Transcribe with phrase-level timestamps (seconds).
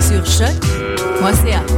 [0.00, 1.73] Sur choc.ca.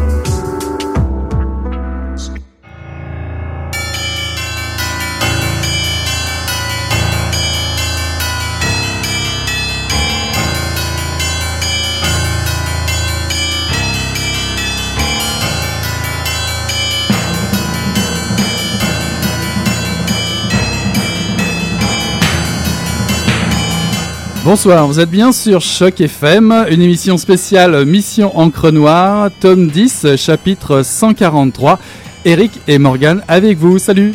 [24.46, 30.14] Bonsoir, vous êtes bien sur Choc FM, une émission spéciale Mission Encre Noire, tome 10,
[30.14, 31.80] chapitre 143.
[32.24, 34.14] Eric et Morgan avec vous, salut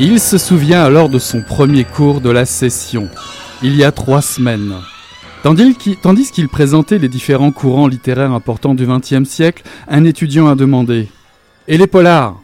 [0.00, 3.08] Il se souvient alors de son premier cours de la session,
[3.64, 4.74] il y a trois semaines.
[5.42, 5.74] Tandis
[6.30, 11.08] qu'il présentait les différents courants littéraires importants du XXe siècle, un étudiant a demandé
[11.66, 12.40] Et les polars?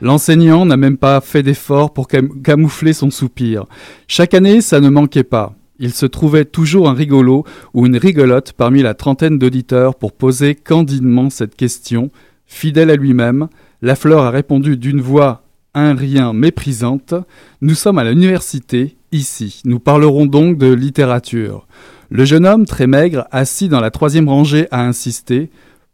[0.00, 3.66] L'enseignant n'a même pas fait d'effort pour camoufler son soupir.
[4.06, 5.54] Chaque année, ça ne manquait pas.
[5.78, 7.44] Il se trouvait toujours un rigolo
[7.74, 12.10] ou une rigolote parmi la trentaine d'auditeurs pour poser candidement cette question.
[12.46, 13.48] Fidèle à lui-même,
[13.82, 15.42] Lafleur a répondu d'une voix
[15.74, 17.14] un rien méprisante,
[17.60, 19.62] nous sommes à l'université, ici.
[19.64, 21.66] Nous parlerons donc de littérature.
[22.10, 25.50] Le jeune homme, très maigre, assis dans la troisième rangée, a insisté.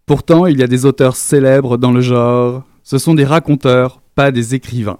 [0.07, 2.63] Pourtant, il y a des auteurs célèbres dans le genre.
[2.83, 4.99] Ce sont des raconteurs, pas des écrivains.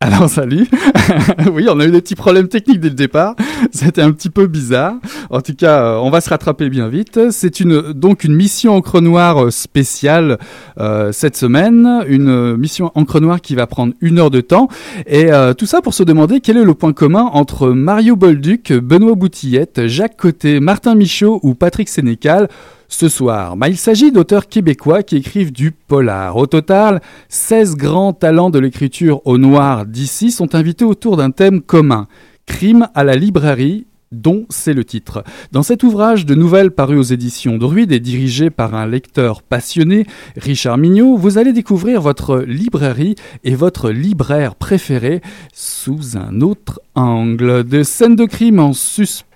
[0.00, 0.68] Alors salut.
[1.52, 3.34] oui, on a eu des petits problèmes techniques dès le départ.
[3.72, 4.94] C'était un petit peu bizarre.
[5.28, 7.32] En tout cas, euh, on va se rattraper bien vite.
[7.32, 10.38] C'est une donc une mission encre noire euh, spéciale
[10.78, 14.68] euh, cette semaine, une mission encre noire qui va prendre une heure de temps
[15.08, 19.16] et tout ça pour se demander quel est le point commun entre Mario Bolduc, Benoît
[19.16, 22.48] Boutillette, Jacques Côté, Martin Michaud ou Patrick Sénécal
[22.88, 23.54] ce soir.
[23.66, 26.36] Il s'agit d'auteurs québécois qui écrivent du polar.
[26.36, 31.60] Au total, 16 grands talents de l'écriture au noir d'ici sont invités autour d'un thème
[31.60, 32.08] commun.
[32.46, 35.24] Crime à la librairie, dont c'est le titre.
[35.52, 40.06] Dans cet ouvrage de nouvelles paru aux éditions Druide et dirigé par un lecteur passionné,
[40.36, 45.20] Richard Mignot, vous allez découvrir votre librairie et votre libraire préféré
[45.52, 47.64] sous un autre angle.
[47.64, 49.28] De scènes de crime en suspens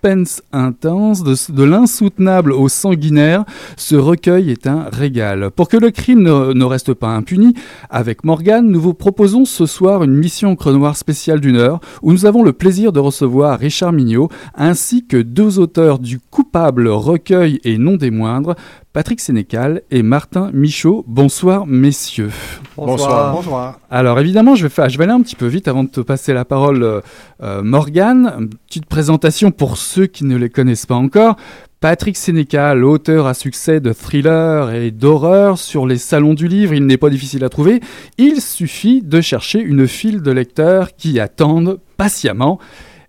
[0.53, 3.45] intense, de, l'insoutenable au sanguinaire,
[3.77, 5.51] ce recueil est un régal.
[5.53, 7.55] Pour que le crime ne, reste pas impuni,
[7.89, 12.27] avec Morgane, nous vous proposons ce soir une mission crenoir spéciale d'une heure où nous
[12.27, 14.29] avons le plaisir de recevoir Richard Mignot,
[14.63, 18.55] ainsi que deux auteurs du coupable recueil et non des moindres,
[18.93, 21.05] Patrick Sénécal et Martin Michaud.
[21.09, 22.31] Bonsoir messieurs.
[22.77, 23.35] Bonsoir.
[23.35, 23.81] Bonsoir.
[23.91, 26.01] Alors évidemment, je vais, faire, je vais aller un petit peu vite avant de te
[26.01, 27.01] passer la parole, euh,
[27.43, 28.37] euh Morgane.
[28.39, 31.35] Une petite présentation pour ceux qui ne les connaissent pas encore.
[31.81, 36.87] Patrick Sénécal, auteur à succès de thrillers et d'horreur sur les salons du livre, il
[36.87, 37.81] n'est pas difficile à trouver.
[38.17, 42.61] Il suffit de chercher une file de lecteurs qui attendent patiemment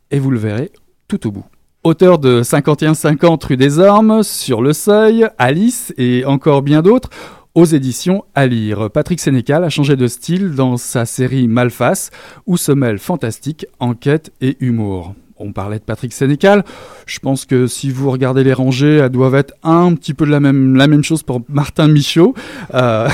[0.09, 0.71] et vous le verrez
[1.07, 1.45] tout au bout.
[1.83, 7.09] Auteur de 51-50 rue des Ormes, Sur le Seuil, Alice et encore bien d'autres,
[7.55, 8.89] aux éditions à lire.
[8.89, 12.09] Patrick Sénécal a changé de style dans sa série Malface,
[12.45, 16.63] où se mêlent fantastique, enquête et humour on parlait de Patrick Sénécal.
[17.05, 20.31] Je pense que si vous regardez les rangées, elles doivent être un petit peu de
[20.31, 22.33] la même, chose pour Martin Michaud,
[22.73, 23.09] euh,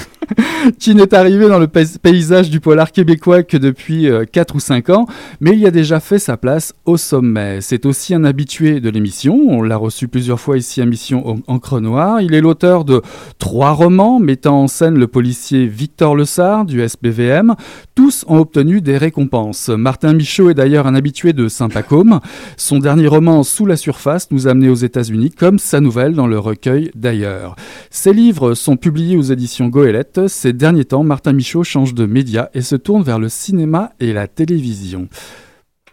[0.78, 4.90] qui n'est arrivé dans le paysage du polar québécois que depuis 4 euh, ou 5
[4.90, 5.06] ans,
[5.40, 7.60] mais il a déjà fait sa place au sommet.
[7.60, 11.80] C'est aussi un habitué de l'émission, on l'a reçu plusieurs fois ici à Mission Encre
[11.80, 12.20] Noire.
[12.20, 13.02] Il est l'auteur de
[13.38, 17.54] trois romans mettant en scène le policier Victor Lessard du SPVM.
[17.94, 19.68] Tous ont obtenu des récompenses.
[19.68, 22.20] Martin Michaud est d'ailleurs un habitué de Saint-Pacôme.
[22.56, 26.26] Son dernier roman Sous la surface nous a amené aux États-Unis, comme sa nouvelle dans
[26.26, 27.56] le recueil d'ailleurs.
[27.90, 30.28] Ses livres sont publiés aux éditions Goélette.
[30.28, 34.12] Ces derniers temps, Martin Michaud change de média et se tourne vers le cinéma et
[34.12, 35.08] la télévision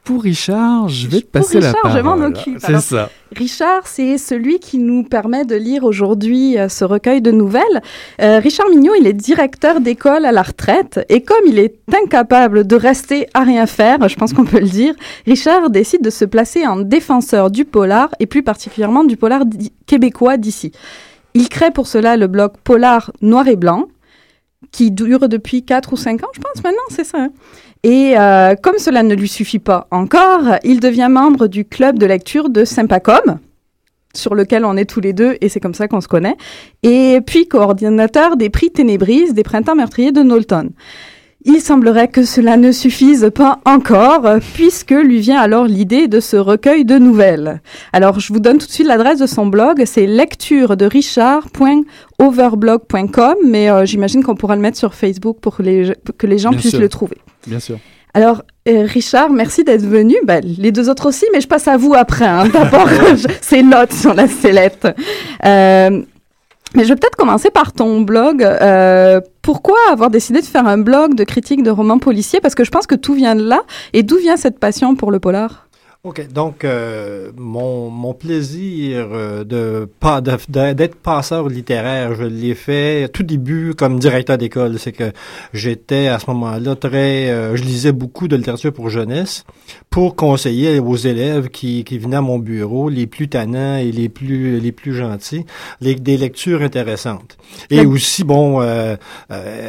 [0.08, 1.98] pour Richard, je vais te passer la parole.
[1.98, 2.60] je m'en occupe.
[2.60, 3.10] C'est ça.
[3.36, 7.82] Richard, c'est celui qui nous permet de lire aujourd'hui euh, ce recueil de nouvelles.
[8.22, 12.66] Euh, Richard Mignot, il est directeur d'école à la retraite et comme il est incapable
[12.66, 14.94] de rester à rien faire, je pense qu'on peut le dire,
[15.26, 19.44] Richard décide de se placer en défenseur du polar et plus particulièrement du polar
[19.88, 20.72] québécois d'ici.
[21.34, 23.88] Il crée pour cela le blog Polar Noir et Blanc
[24.72, 27.20] qui dure depuis 4 ou 5 ans, je pense maintenant, c'est ça.
[27.20, 27.30] Hein.
[27.84, 32.06] Et euh, comme cela ne lui suffit pas encore, il devient membre du club de
[32.06, 33.40] lecture de Sympacom,
[34.14, 36.36] sur lequel on est tous les deux, et c'est comme ça qu'on se connaît,
[36.84, 40.72] et puis coordinateur des prix Ténébrise des Printemps meurtriers de Knowlton.
[41.46, 46.36] Il semblerait que cela ne suffise pas encore, puisque lui vient alors l'idée de ce
[46.36, 47.62] recueil de nouvelles.
[47.94, 53.36] Alors, je vous donne tout de suite l'adresse de son blog, c'est lecture de richard.overblog.com,
[53.46, 56.52] mais euh, j'imagine qu'on pourra le mettre sur Facebook pour que les, que les gens
[56.52, 57.18] puissent le trouver.
[57.46, 57.78] Bien sûr.
[58.18, 60.16] Alors, euh, Richard, merci d'être venu.
[60.26, 62.26] Ben, les deux autres aussi, mais je passe à vous après.
[62.26, 62.48] Hein.
[62.52, 62.90] D'abord,
[63.42, 64.88] ces notes sur la sellette.
[65.46, 66.02] Euh,
[66.76, 68.44] mais je vais peut-être commencer par ton blog.
[68.44, 72.42] Euh, pourquoi avoir décidé de faire un blog de critique de romans policiers?
[72.42, 73.62] Parce que je pense que tout vient de là.
[73.94, 75.67] Et d'où vient cette passion pour le polar?
[76.08, 76.26] OK.
[76.32, 79.90] Donc, euh, mon, mon plaisir euh, de
[80.48, 84.80] d'être passeur littéraire, je l'ai fait tout début comme directeur d'école.
[84.80, 85.12] C'est que
[85.54, 87.30] j'étais à ce moment-là très...
[87.30, 89.44] Euh, je lisais beaucoup de littérature pour jeunesse
[89.90, 94.08] pour conseiller aux élèves qui, qui venaient à mon bureau, les plus tannants et les
[94.08, 95.46] plus les plus gentils,
[95.82, 97.38] les, des lectures intéressantes.
[97.70, 98.62] Et aussi, bon,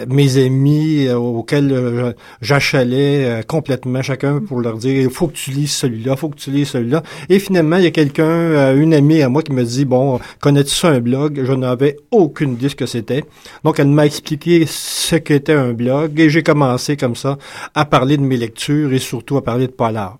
[0.09, 6.15] mes amis auxquels j'achalais complètement chacun pour leur dire, il faut que tu lises celui-là,
[6.17, 7.03] faut que tu lis celui-là.
[7.29, 10.21] Et finalement, il y a quelqu'un, euh, une amie à moi qui me dit, bon,
[10.41, 11.43] connais-tu ça un blog?
[11.45, 13.25] Je n'avais aucune idée ce que c'était.
[13.65, 17.39] Donc, elle m'a expliqué ce qu'était un blog et j'ai commencé comme ça
[17.75, 20.19] à parler de mes lectures et surtout à parler de polar.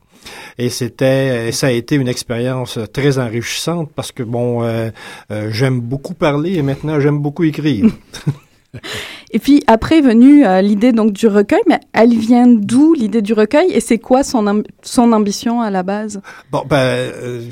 [0.59, 4.91] Et c'était, ça a été une expérience très enrichissante parce que bon, euh,
[5.31, 7.87] euh, j'aime beaucoup parler et maintenant j'aime beaucoup écrire.
[9.31, 13.23] Et puis après est venue euh, l'idée donc du recueil, mais elle vient d'où l'idée
[13.23, 16.21] du recueil et c'est quoi son, son ambition à la base?
[16.51, 17.43] Bon ben euh,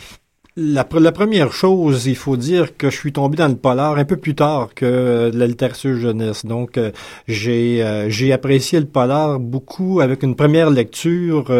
[0.57, 4.07] la, la, première chose, il faut dire que je suis tombé dans le polar un
[4.07, 6.47] peu plus tard que la littérature jeunesse.
[6.47, 6.93] Donc, euh,
[7.29, 11.53] j'ai j'ai apprécié le polar beaucoup avec une première lecture,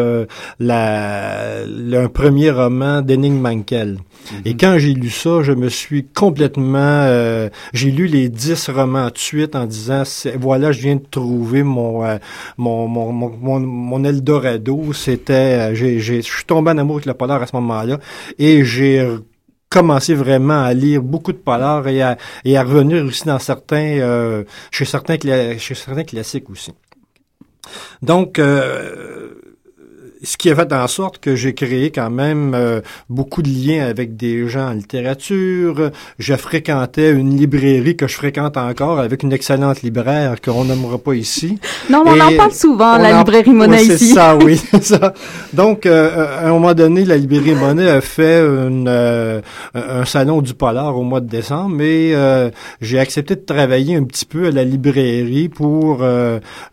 [0.59, 1.59] la,
[1.93, 3.99] un premier roman d'Henning Mankell.
[4.45, 6.77] Et quand j'ai lu ça, je me suis complètement...
[6.79, 10.03] Euh, j'ai lu les dix romans de suite en disant,
[10.39, 12.17] voilà, je viens de trouver mon, euh,
[12.57, 14.93] mon, mon, mon, mon, Eldorado.
[14.93, 15.71] C'était...
[15.73, 17.99] Euh, je suis tombé en amour avec le polar à ce moment-là.
[18.37, 19.07] Et j'ai
[19.69, 22.17] commencé vraiment à lire beaucoup de polar et à,
[22.63, 24.43] revenir aussi dans certains...
[24.71, 25.17] chez, certains
[25.57, 26.71] chez certains classiques aussi.
[28.01, 28.39] Donc...
[28.39, 29.35] Euh,
[30.23, 33.85] ce qui a fait en sorte que j'ai créé quand même euh, beaucoup de liens
[33.85, 35.91] avec des gens en littérature.
[36.19, 41.13] Je fréquentais une librairie que je fréquente encore avec une excellente libraire qu'on n'aimera pas
[41.13, 41.57] ici.
[41.89, 43.97] Non, mais on en parle souvent, la librairie Monet ici.
[44.09, 45.13] C'est ça, oui, ça.
[45.53, 49.41] Donc, euh, à un moment donné, la librairie Monet a fait une, euh,
[49.73, 52.13] un salon du polar au mois de décembre, mais
[52.81, 56.03] j'ai accepté de travailler un petit peu à la librairie pour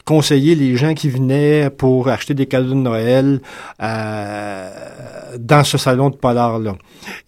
[0.05, 3.34] conseiller les gens qui venaient pour acheter des cadeaux de Noël,
[3.83, 4.71] Euh,
[5.39, 6.77] dans ce salon de polar-là.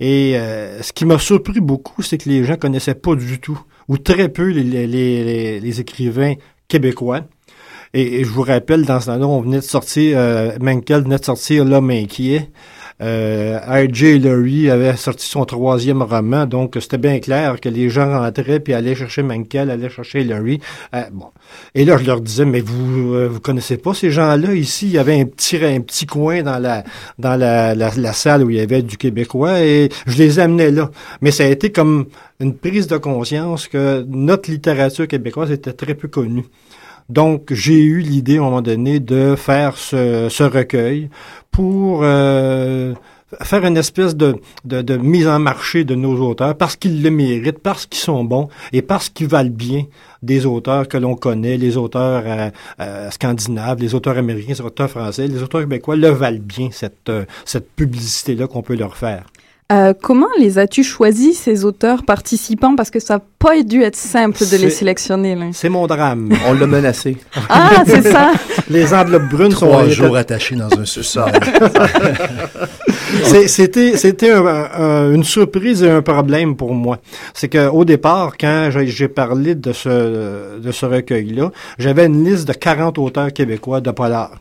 [0.01, 3.61] Et euh, ce qui m'a surpris beaucoup, c'est que les gens connaissaient pas du tout,
[3.89, 6.35] ou très peu, les, écrivains
[6.69, 7.23] québécois.
[7.95, 11.25] Et, je vous rappelle, dans ce salon, on venait de sortir, euh, Menkel venait de
[11.25, 12.51] sortir L'homme inquiet.
[13.03, 14.19] Euh, R.J.
[14.19, 18.73] Lurie avait sorti son troisième roman, donc c'était bien clair que les gens rentraient puis
[18.73, 20.61] allaient chercher Menkel, allaient chercher Lurie.
[20.95, 21.27] Euh, bon.
[21.75, 24.87] Et là, je leur disais, mais vous euh, vous connaissez pas ces gens-là ici?
[24.87, 26.85] Il y avait un petit un petit coin dans la
[27.19, 30.91] dans la, la, salle où il y avait du québécois et je les amenais là.
[31.21, 32.07] Mais ça a été comme
[32.41, 36.45] une prise de conscience que notre littérature québécoise était très peu connue.
[37.09, 41.09] Donc, j'ai eu l'idée à un moment donné de faire ce, recueil
[41.53, 42.95] pour euh,
[43.43, 44.37] faire une espèce de,
[44.97, 48.83] mise en marché de nos auteurs parce qu'ils le méritent, parce qu'ils sont bons et
[48.83, 49.85] parce qu'ils valent bien
[50.23, 54.91] des auteurs que l'on connaît, les auteurs euh, euh, scandinaves, les auteurs américains, les auteurs
[54.91, 57.13] français, les auteurs québécois le valent bien, cette,
[57.45, 59.25] cette publicité-là qu'on peut leur faire.
[59.73, 62.77] Euh, comment les as-tu choisis, ces auteurs participants?
[62.77, 65.37] Parce que ça n'a pas dû être simple de les sélectionner.
[65.53, 66.33] C'est mon drame.
[66.47, 67.17] On l'a menacé.
[67.49, 68.31] ah, c'est ça.
[68.71, 69.67] les enveloppes brunes sont...
[69.67, 71.33] Trois jours attachés dans un sous-sol.
[73.47, 76.99] C'était c'était une surprise et un problème pour moi.
[77.35, 82.53] C'est qu'au départ, quand j'ai parlé de ce, de ce recueil-là, j'avais une liste de
[82.53, 84.33] 40 auteurs québécois de polar.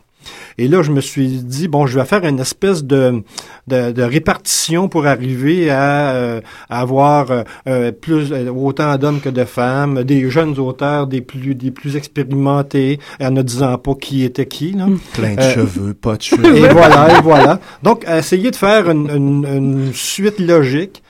[0.58, 3.22] Et là, je me suis dit, bon, je vais faire une espèce de,
[3.66, 10.04] de, répartition pour arriver à, euh, avoir euh, euh, plus autant d'hommes que de femmes,
[10.04, 14.72] des jeunes auteurs, des plus des plus expérimentés, en ne disant pas qui était qui.
[14.72, 14.86] Là.
[15.12, 16.56] Plein de cheveux, pas de cheveux.
[16.56, 17.60] Et voilà, et voilà.
[17.82, 21.02] Donc, essayer de faire une, une, une, suite logique.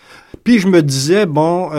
[0.45, 1.71] Puis je me disais, bon,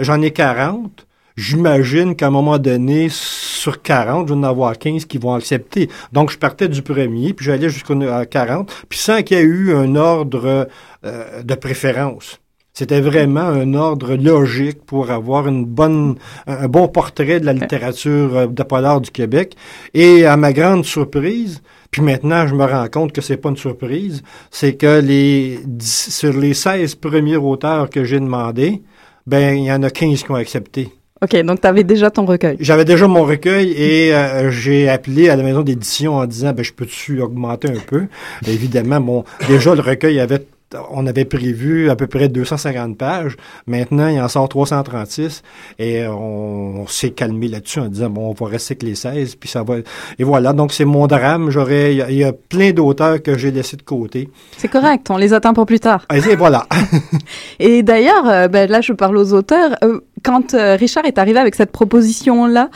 [0.00, 5.06] j'en ai 40 J'imagine qu'à un moment donné, sur 40, je vais en avoir 15
[5.06, 5.88] qui vont accepter.
[6.12, 9.74] Donc, je partais du premier, puis j'allais jusqu'à 40, puis sans qu'il y ait eu
[9.74, 10.68] un ordre
[11.04, 12.38] euh, de préférence.
[12.74, 18.36] C'était vraiment un ordre logique pour avoir une bonne, un bon portrait de la littérature
[18.36, 19.56] euh, de polar du Québec.
[19.92, 23.58] Et à ma grande surprise, puis maintenant je me rends compte que c'est pas une
[23.58, 28.82] surprise, c'est que les sur les 16 premiers auteurs que j'ai demandé,
[29.26, 30.88] ben il y en a 15 qui ont accepté.
[31.22, 32.56] OK, donc tu avais déjà ton recueil.
[32.58, 36.64] J'avais déjà mon recueil et euh, j'ai appelé à la maison d'édition en disant ben
[36.64, 38.06] je peux-tu augmenter un peu?
[38.46, 40.44] Évidemment, bon, déjà le recueil avait
[40.90, 43.36] on avait prévu à peu près 250 pages.
[43.66, 45.42] Maintenant, il en sort 336
[45.78, 49.48] et on, s'est calmé là-dessus en disant bon, on va rester que les 16 puis
[49.48, 49.76] ça va
[50.18, 50.52] et voilà.
[50.52, 51.50] Donc c'est mon drame.
[51.50, 54.28] J'aurais il y, a plein d'auteurs que j'ai laissés de côté.
[54.56, 55.08] C'est correct.
[55.10, 56.06] On les attend pour plus tard.
[56.12, 56.66] Et voilà.
[57.58, 59.76] et d'ailleurs, euh, ben là, je parle aux auteurs.
[59.84, 62.70] Euh, quand euh, Richard est arrivé avec cette proposition-là,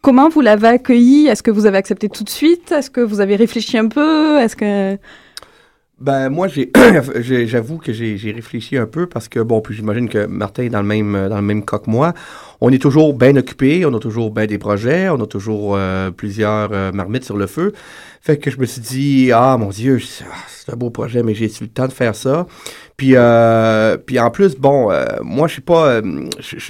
[0.00, 1.28] comment vous l'avez accueilli?
[1.28, 2.72] Est-ce que vous avez accepté tout de suite?
[2.72, 4.38] Est-ce que vous avez réfléchi un peu?
[4.38, 4.98] Est-ce que
[6.02, 6.48] ben moi
[7.20, 10.82] j'avoue que j'ai réfléchi un peu parce que bon puis j'imagine que Martin est dans
[10.82, 12.12] le même dans le même cas que moi.
[12.60, 16.10] On est toujours bien occupé, on a toujours bien des projets, on a toujours euh,
[16.10, 17.72] plusieurs euh, marmites sur le feu.
[18.24, 21.46] Fait que je me suis dit ah mon dieu, c'est un beau projet mais j'ai
[21.46, 22.46] eu le temps de faire ça?
[23.02, 26.28] Puis, euh, puis en plus, bon, euh, moi, je suis pas, euh,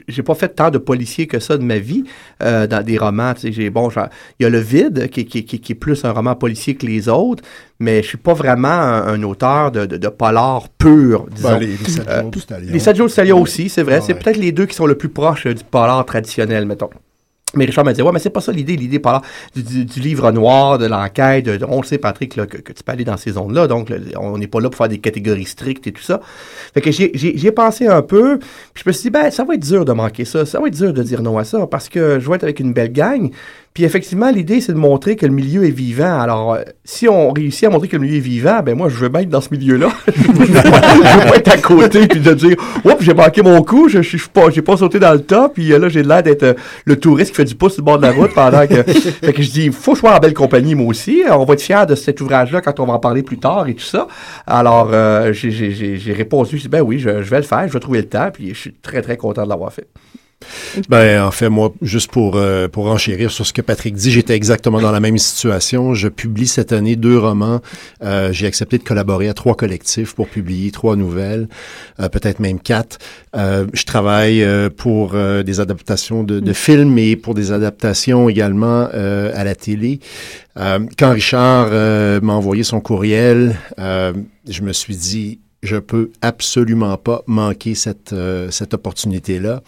[0.08, 2.04] j'ai pas fait tant de policiers que ça de ma vie
[2.40, 3.34] dans des romans.
[3.34, 6.12] Tu sais, j'ai bon, il y a le vide qui, qui, qui, est plus un
[6.12, 7.42] roman policier que les autres,
[7.80, 11.50] mais je suis pas vraiment un, auteur de, de, polar pur, disons.
[11.50, 14.00] Ben, les, Sept jours de aussi, c'est vrai.
[14.00, 16.88] c'est peut-être les deux qui sont le plus proches du polar traditionnel, mettons.
[17.54, 18.76] Mais Richard m'a dit, ouais, mais c'est pas ça l'idée.
[18.76, 19.22] L'idée par
[19.54, 21.48] du, du, livre noir, de l'enquête.
[21.68, 23.66] on le sait, Patrick, là, que, tu peux aller dans ces zones-là.
[23.66, 26.20] Donc, on n'est pas là pour faire des catégories strictes et tout ça.
[26.74, 28.38] Fait que j'ai pensé un peu.
[28.38, 30.46] Puis je me suis dit, ben, ça va être dur de manquer ça.
[30.46, 32.60] Ça va être dur de dire non à ça parce que je vais être avec
[32.60, 33.30] une belle gang.
[33.74, 36.20] Puis effectivement, l'idée, c'est de montrer que le milieu est vivant.
[36.20, 38.96] Alors, euh, si on réussit à montrer que le milieu est vivant, ben moi, je
[38.96, 39.88] veux bien être dans ce milieu-là.
[40.08, 44.02] je veux pas être à côté puis de dire, oups, j'ai manqué mon coup, je
[44.02, 46.54] suis pas, j'ai pas sauté dans le top, puis euh, là, j'ai l'air d'être euh,
[46.84, 48.82] le touriste qui fait du pouce sur le bord de la route pendant que.
[48.92, 51.22] fait que je dis, faut que je sois en belle compagnie, moi aussi.
[51.30, 53.74] On va être fiers de cet ouvrage-là quand on va en parler plus tard et
[53.74, 54.06] tout ça.
[54.46, 54.90] Alors,
[55.32, 58.50] j'ai répondu, ben oui, je, je vais le faire, je vais trouver le temps, puis
[58.50, 59.86] je suis très, très content de l'avoir fait.
[60.88, 64.34] Ben, en fait, moi, juste pour, euh, pour enchérir sur ce que Patrick dit, j'étais
[64.34, 65.94] exactement dans la même situation.
[65.94, 67.60] Je publie cette année deux romans.
[68.02, 71.48] Euh, j'ai accepté de collaborer à trois collectifs pour publier trois nouvelles,
[72.00, 72.98] euh, peut-être même quatre.
[73.34, 74.46] je travaille
[74.76, 80.00] pour des adaptations de, de, films et pour des adaptations également à la télé.
[80.56, 81.70] quand Richard
[82.22, 88.14] m'a envoyé son courriel, je me suis dit, je peux absolument pas manquer cette,
[88.50, 89.62] cette opportunité-là.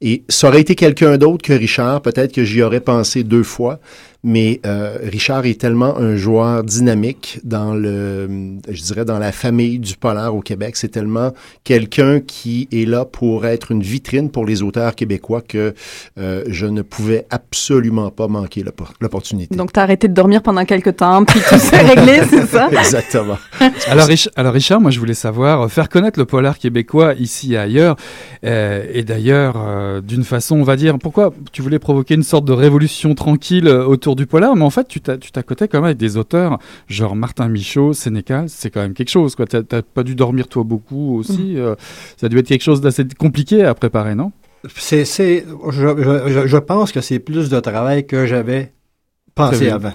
[0.00, 3.80] Et ça aurait été quelqu'un d'autre que Richard, peut-être que j'y aurais pensé deux fois,
[4.24, 9.78] mais euh, Richard est tellement un joueur dynamique dans le, je dirais, dans la famille
[9.78, 10.76] du polar au Québec.
[10.76, 15.72] C'est tellement quelqu'un qui est là pour être une vitrine pour les auteurs québécois que
[16.18, 18.64] euh, je ne pouvais absolument pas manquer
[19.00, 19.54] l'opportunité.
[19.54, 22.68] Donc, tu as arrêté de dormir pendant quelques temps, puis tout s'est réglé, c'est ça?
[22.72, 23.38] Exactement.
[23.88, 27.58] alors, alors, Richard, moi, je voulais savoir, euh, faire connaître le polar québécois ici et
[27.58, 27.94] ailleurs,
[28.44, 29.54] euh, et d'ailleurs,
[29.88, 33.68] euh, d'une façon, on va dire, pourquoi tu voulais provoquer une sorte de révolution tranquille
[33.68, 37.48] autour du polar, mais en fait, tu t'accotais quand même avec des auteurs, genre Martin
[37.48, 39.46] Michaud, Sénécal, c'est quand même quelque chose, quoi.
[39.46, 41.54] T'as pas dû dormir toi beaucoup aussi.
[41.54, 41.58] Mm.
[41.58, 41.74] Euh,
[42.16, 44.32] ça a dû être quelque chose d'assez compliqué à préparer, non?
[44.76, 48.72] C'est, je, je, pense que c'est plus de travail que j'avais
[49.34, 49.92] pensé avant.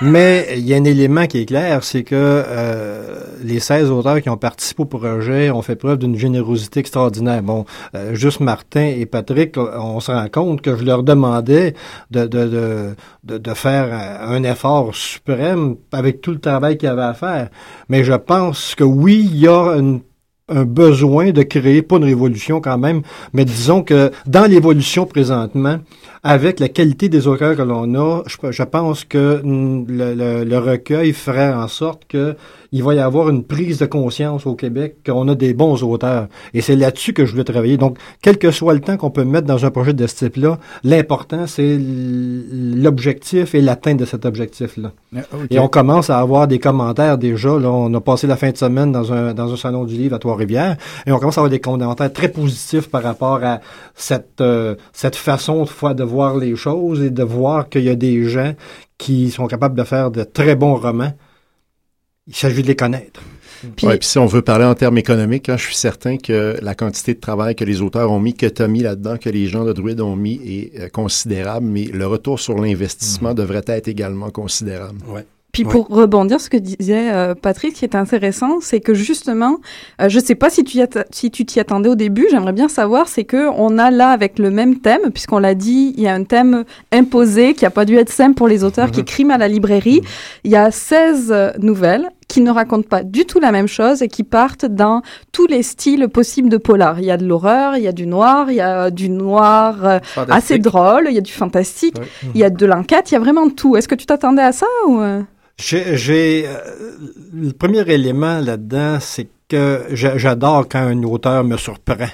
[0.00, 4.22] Mais il y a un élément qui est clair, c'est que euh, les 16 auteurs
[4.22, 7.42] qui ont participé au projet ont fait preuve d'une générosité extraordinaire.
[7.42, 7.64] Bon,
[7.96, 11.74] euh, juste Martin et Patrick, on se rend compte que je leur demandais
[12.12, 17.02] de, de, de, de, faire un effort suprême avec tout le travail qu'il y avait
[17.02, 17.48] à faire.
[17.88, 19.80] Mais je pense que oui, il y a
[20.48, 23.02] un besoin de créer, pas une révolution quand même,
[23.32, 25.78] mais disons que dans l'évolution présentement,
[26.22, 31.52] avec la qualité des auteurs que l'on a, je, pense que le, le, recueil ferait
[31.52, 32.36] en sorte que
[32.72, 36.28] il va y avoir une prise de conscience au Québec qu'on a des bons auteurs.
[36.54, 37.76] Et c'est là-dessus que je voulais travailler.
[37.76, 40.58] Donc, quel que soit le temps qu'on peut mettre dans un projet de ce type-là,
[40.84, 44.92] l'important, c'est l'objectif et l'atteinte de cet objectif-là.
[45.16, 45.20] Ah,
[45.50, 47.58] et on commence à avoir des commentaires déjà.
[47.58, 50.16] Là, on a passé la fin de semaine dans un, dans un salon du livre
[50.16, 53.60] à Trois-Rivières et on commence à avoir des commentaires très positifs par rapport à
[53.94, 57.94] cette, euh, cette façon de, de voir les choses et de voir qu'il y a
[57.94, 58.52] des gens
[58.98, 61.12] qui sont capables de faire de très bons romans.
[62.28, 63.20] Il s'agit de les connaître.
[63.76, 66.74] Puis, puis si on veut parler en termes économiques, hein, je suis certain que la
[66.74, 69.46] quantité de travail que les auteurs ont mis, que tu as mis là-dedans, que les
[69.46, 73.36] gens de Druid ont mis est euh, considérable, mais le retour sur l'investissement mhm.
[73.36, 74.98] devrait être également considérable.
[75.08, 75.24] Ouais.
[75.50, 79.56] Puis pour rebondir ce que disait euh, Patrick, qui est intéressant, c'est que justement,
[80.00, 80.78] euh, je ne sais pas si tu
[81.10, 84.38] si tu t'y attendais au début, j'aimerais bien savoir, c'est que on a là avec
[84.38, 87.86] le même thème, puisqu'on l'a dit, il y a un thème imposé qui a pas
[87.86, 90.02] dû être simple pour les auteurs, qui est Crime à la librairie.
[90.44, 94.08] Il y a 16 nouvelles qui ne racontent pas du tout la même chose et
[94.08, 97.00] qui partent dans tous les styles possibles de polar.
[97.00, 99.84] Il y a de l'horreur, il y a du noir, il y a du noir
[99.84, 101.96] euh, assez drôle, il y a du fantastique,
[102.34, 103.76] il y a de l'enquête, il y a vraiment tout.
[103.76, 105.00] Est-ce que tu t'attendais à ça ou
[105.58, 106.56] j'ai euh,
[107.32, 112.06] le premier élément là-dedans, c'est que j'adore quand un auteur me surprend.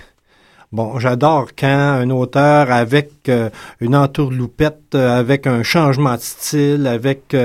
[0.72, 3.50] Bon, j'adore quand un auteur avec euh,
[3.81, 7.37] une entourloupette, euh, avec un changement de style, avec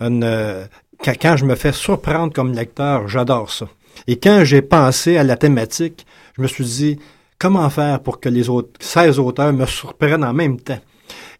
[0.00, 0.66] une
[0.98, 3.66] quand, je me fais surprendre comme lecteur, j'adore ça.
[4.06, 6.98] Et quand j'ai pensé à la thématique, je me suis dit
[7.38, 10.80] comment faire pour que les autres 16 auteurs me surprennent en même temps?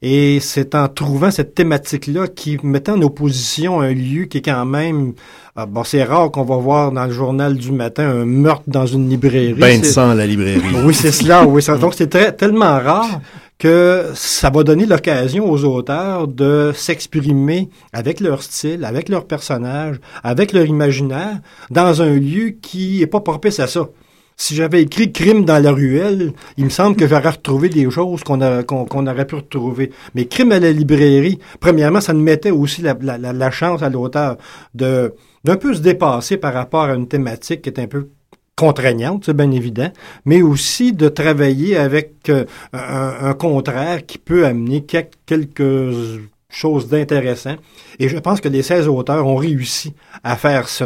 [0.05, 4.67] Et c'est en trouvant cette thématique-là qui mettait en opposition un lieu qui est quand
[4.67, 5.13] même...
[5.55, 8.87] Ah, bon, c'est rare qu'on va voir dans le journal du matin un meurtre dans
[8.87, 9.55] une librairie.
[9.55, 10.61] Ben de sang la librairie.
[10.85, 11.47] oui, c'est cela.
[11.47, 13.21] Oui, donc c'est tellement rare
[13.59, 20.01] que ça va donner l'occasion aux auteurs de s'exprimer avec leur style, avec leur personnage,
[20.25, 23.89] avec leur imaginaire, dans un lieu qui est pas propice à ça
[24.37, 28.25] si j'avais écrit crime dans la ruelle, il me semble que j'aurais retrouvé des choses
[28.25, 29.93] qu'on qu'on aurait pu retrouver.
[30.15, 33.89] Mais crime à la librairie, premièrement, ça nous mettait aussi la, la, la chance à
[33.89, 34.37] l'auteur
[34.75, 38.09] de d'un peu se dépasser par rapport à une thématique qui est un peu
[38.57, 39.91] contraignante, c'est bien évident,
[40.25, 47.57] mais aussi de travailler avec euh, un, contraire qui peut amener quelques chose d'intéressant.
[47.99, 50.85] Et je pense que les 16 auteurs ont réussi à faire ce,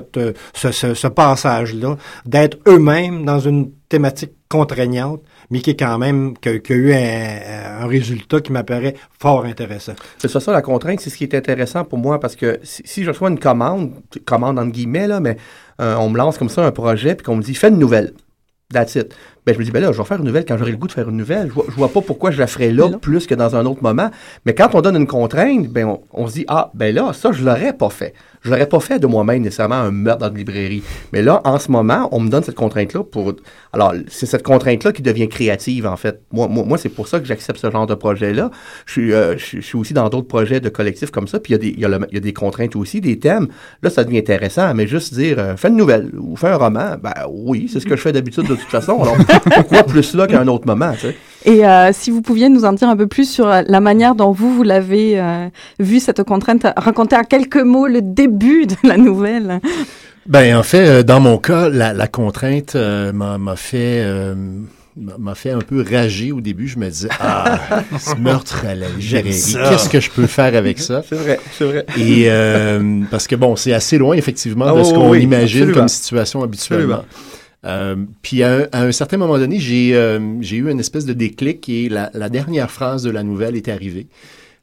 [1.08, 6.92] passage-là, d'être eux-mêmes dans une thématique contraignante, mais qui est quand même, qui, a eu
[6.92, 9.94] un, résultat qui m'apparaît fort intéressant.
[10.18, 13.04] C'est ça, ça, la contrainte, c'est ce qui est intéressant pour moi, parce que si,
[13.04, 13.92] je reçois une commande,
[14.24, 15.36] commande entre guillemets, là, mais
[15.78, 18.12] on me lance comme ça un projet, puis qu'on me dit, fais une nouvelle.
[18.72, 19.14] That's it.
[19.46, 20.88] Ben, je me dis, ben là, je vais faire une nouvelle quand j'aurai le goût
[20.88, 21.46] de faire une nouvelle.
[21.48, 24.10] Je vois, vois pas pourquoi je la ferais là plus que dans un autre moment.
[24.44, 27.30] Mais quand on donne une contrainte, ben, on, on se dit, ah, ben là, ça,
[27.30, 28.12] je l'aurais pas fait.
[28.46, 30.82] Je l'aurais pas fait de moi-même nécessairement un meurtre dans une librairie.
[31.12, 33.34] Mais là, en ce moment, on me donne cette contrainte-là pour.
[33.72, 36.22] Alors, c'est cette contrainte-là qui devient créative, en fait.
[36.30, 38.52] Moi, moi, moi c'est pour ça que j'accepte ce genre de projet-là.
[38.86, 41.40] Je suis, euh, je, suis aussi dans d'autres projets de collectifs comme ça.
[41.40, 43.18] Puis il y, a des, il, y a il y a des contraintes aussi, des
[43.18, 43.48] thèmes.
[43.82, 44.72] Là, ça devient intéressant.
[44.74, 47.86] Mais juste dire, euh, fais une nouvelle ou fais un roman, ben oui, c'est ce
[47.86, 49.02] que je fais d'habitude de toute façon.
[49.02, 49.16] Alors,
[49.54, 51.16] pourquoi plus là qu'à un autre moment, tu sais?
[51.44, 54.14] Et euh, si vous pouviez nous en dire un peu plus sur euh, la manière
[54.16, 58.74] dont vous, vous l'avez euh, vu, cette contrainte, raconter en quelques mots le début de
[58.82, 59.60] la nouvelle.
[60.26, 64.04] Ben en fait, dans mon cas, la, la contrainte m'a fait
[64.96, 66.68] m'a fait un peu rager au début.
[66.68, 67.58] Je me disais, ah,
[67.98, 71.02] ce meurtre à la qu'est-ce que je peux faire avec ça?
[71.08, 71.86] C'est vrai, c'est vrai.
[71.98, 75.22] Et euh, parce que bon, c'est assez loin effectivement de Ah, ce oui, qu'on oui,
[75.22, 75.78] imagine absolument.
[75.80, 77.04] comme situation habituellement.
[77.66, 81.04] Euh, puis à un, à un certain moment donné, j'ai euh, j'ai eu une espèce
[81.04, 84.06] de déclic et la, la dernière phrase de la nouvelle est arrivée.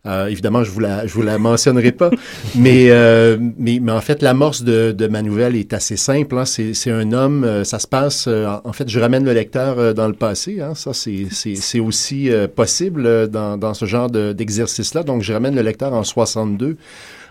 [0.06, 2.12] Euh, évidemment, je vous la, je vous la mentionnerai pas,
[2.56, 6.38] mais, euh, mais, mais en fait, l'amorce de, de ma nouvelle est assez simple.
[6.38, 6.44] Hein.
[6.44, 8.26] C'est, c'est un homme, euh, ça se passe.
[8.28, 10.60] euh, en- fait, je ramène le lecteur dans le passé.
[10.60, 10.76] Hein.
[10.76, 15.04] Ça, c'est, c'est, c'est aussi possible dans, dans ce genre de, d'exercice-là.
[15.04, 16.76] Donc, je ramène le lecteur en 62.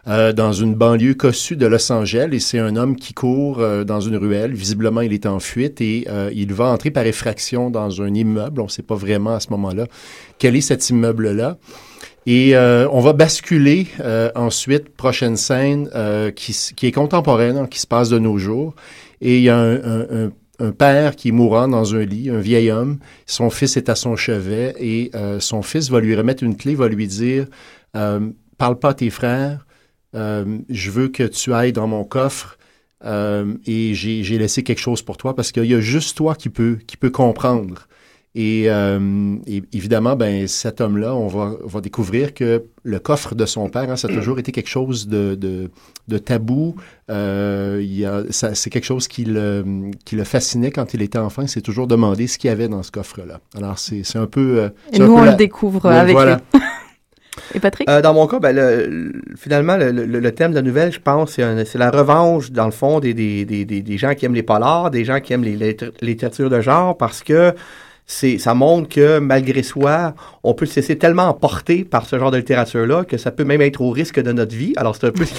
[0.08, 3.84] Euh, dans une banlieue cossue de Los Angeles et c'est un homme qui court euh,
[3.84, 4.52] dans une ruelle.
[4.52, 8.60] Visiblement, il est en fuite et euh, il va entrer par effraction dans un immeuble.
[8.60, 9.86] On ne sait pas vraiment à ce moment-là
[10.38, 11.58] quel est cet immeuble-là.
[12.26, 17.66] Et euh, on va basculer euh, ensuite, prochaine scène, euh, qui, qui est contemporaine, hein,
[17.68, 18.74] qui se passe de nos jours.
[19.20, 22.38] Et il y a un, un- un- père qui est mourant dans un lit, un
[22.38, 22.98] vieil homme.
[23.26, 26.76] Son fils est à son chevet et euh, son fils va lui remettre une clé,
[26.76, 27.46] va lui dire
[27.96, 28.20] euh,
[28.58, 29.66] Parle pas à tes frères,
[30.14, 32.58] je veux que tu ailles dans mon coffre.
[33.04, 36.34] euh, et j'ai j'ai laissé quelque chose pour toi parce qu'il y a juste toi
[36.34, 37.88] qui peut, qui peut comprendre.
[38.34, 43.34] Et, euh, et évidemment, ben, cet homme-là, on va, on va découvrir que le coffre
[43.34, 45.70] de son père, hein, ça a toujours été quelque chose de, de,
[46.08, 46.74] de tabou.
[47.10, 51.02] Euh, il y a- ça- c'est quelque chose qui le, qui le fascinait quand il
[51.02, 51.42] était enfant.
[51.42, 53.40] Il s'est toujours demandé ce qu'il y avait dans ce coffre-là.
[53.54, 54.60] Alors, c'est c'est un peu...
[54.60, 56.40] euh, Et nous, peu on la- le découvre avec voilà.
[56.54, 56.60] lui.
[57.54, 57.88] Et Patrick?
[57.88, 60.92] Euh, dans mon cas, ben, le- le- finalement, le, le- le thème de la nouvelle,
[60.92, 64.42] je pense, c'est la revanche, dans le fond, des, des, des, gens qui aiment les
[64.42, 67.54] polars, des gens qui aiment les, les littératures de genre, parce que
[68.06, 72.30] c'est ça montre que, malgré soi, on peut se laisser tellement emporter par ce genre
[72.30, 74.72] de littérature-là que ça peut même être au risque de notre vie.
[74.76, 75.32] Alors, c'est un peu ce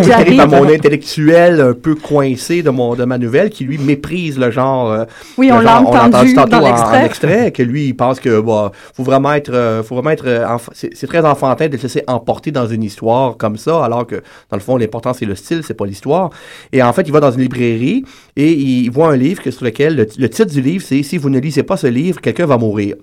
[0.00, 3.76] qui, arrive à mon intellectuel un peu coincé de, mon, de ma nouvelle, qui, lui,
[3.78, 4.90] méprise le genre...
[4.92, 5.04] euh,
[5.36, 7.06] Oui, le on l'a entendu dans en- en l'extrait.
[7.06, 10.46] extrait, que lui, il pense que bah, faut vraiment être, euh, faut vraiment être, euh,
[10.72, 14.16] c'est très enfantin de se laisser emporter dans une histoire comme ça, alors que
[14.50, 16.30] dans le fond, l'important c'est le style, c'est pas l'histoire.
[16.72, 18.04] Et en fait, il va dans une librairie
[18.36, 21.18] et il voit un livre que, sur lequel le, le titre du livre c'est si
[21.18, 22.96] vous ne lisez pas ce livre, quelqu'un va mourir.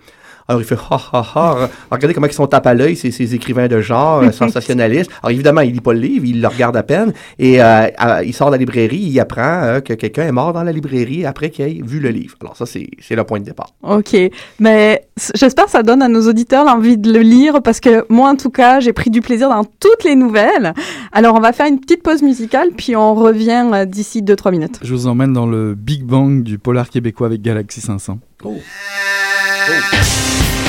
[0.51, 1.69] Alors il fait ha ha ha.
[1.89, 5.09] Regardez comment ils sont tape à l'œil ces, ces écrivains de genre euh, sensationnalistes.
[5.23, 8.21] Alors évidemment, il lit pas le livre, il le regarde à peine et euh, à-
[8.23, 11.25] il sort de la librairie, il apprend euh, que quelqu'un est mort dans la librairie
[11.25, 12.35] après qu'il ait vu le livre.
[12.41, 13.69] Alors ça c'est c'est le point de départ.
[13.81, 14.15] Ok,
[14.59, 18.29] mais j'espère que ça donne à nos auditeurs l'envie de le lire parce que moi,
[18.29, 20.73] en tout cas, j'ai pris du plaisir dans toutes les nouvelles.
[21.13, 24.79] Alors, on va faire une petite pause musicale puis on revient d'ici 2-3 minutes.
[24.83, 28.19] Je vous emmène dans le Big Bang du polar québécois avec Galaxy 500.
[28.37, 28.59] Pourrait
[29.67, 30.60] pas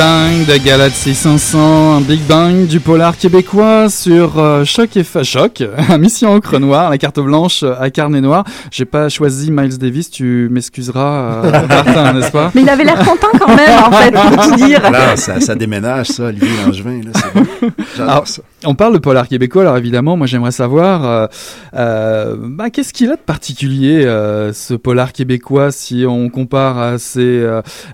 [0.00, 5.22] Bang de Galaxy 500, un Big Bang du polar québécois sur euh, Choc et Fa
[5.22, 5.62] Choc,
[5.98, 8.44] Mission Encre Noire, la carte blanche à carnet noir.
[8.70, 12.50] J'ai pas choisi Miles Davis, tu m'excuseras, euh, Martin, n'est-ce pas?
[12.54, 14.90] Mais il avait l'air content quand même, en fait, pour tout dire.
[14.90, 17.02] Là, ça, ça déménage, ça, Olivier Langevin.
[17.04, 17.09] Là,
[17.98, 18.24] Alors.
[18.66, 21.26] On parle de polar québécois, alors évidemment, moi j'aimerais savoir, euh,
[21.74, 26.98] euh, bah, qu'est-ce qu'il a de particulier, euh, ce polar québécois, si on compare à
[26.98, 27.42] ses,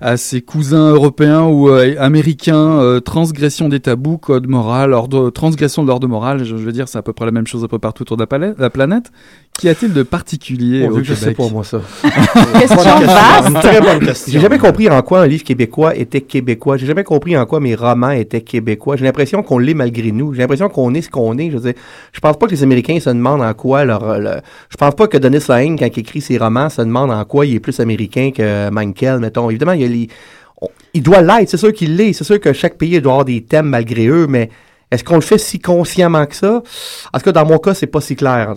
[0.00, 6.08] à ses cousins européens ou américains, transgression des tabous, code moral, ordre, transgression de l'ordre
[6.08, 8.02] moral, je, je veux dire, c'est à peu près la même chose un peu partout
[8.02, 8.26] autour de
[8.58, 9.12] la planète.
[9.58, 11.80] Qu'y a-t-il de particulier Bon, au que je sais Québec pas, moi, ça.
[12.60, 13.54] Question vaste.
[13.62, 14.32] très bonne question.
[14.32, 16.76] J'ai jamais compris en quoi un livre québécois était québécois.
[16.76, 18.96] J'ai jamais compris en quoi mes romans étaient québécois.
[18.96, 20.34] J'ai l'impression qu'on l'est malgré nous.
[20.34, 21.50] J'ai l'impression qu'on est ce qu'on est.
[21.50, 21.80] Je veux dire,
[22.12, 25.06] je pense pas que les Américains se demandent en quoi leur, le- je pense pas
[25.08, 27.80] que Denis Lane, quand il écrit ses romans, se demande en quoi il est plus
[27.80, 29.48] américain que Mankel, mettons.
[29.48, 30.08] Évidemment, il y a les,
[30.60, 31.48] on- il doit l'être.
[31.48, 32.12] C'est sûr qu'il l'est.
[32.12, 34.50] C'est sûr que chaque pays doit avoir des thèmes malgré eux, mais
[34.90, 36.62] est-ce qu'on le fait si consciemment que ça?
[37.12, 38.54] En tout cas, dans mon cas, c'est pas si clair.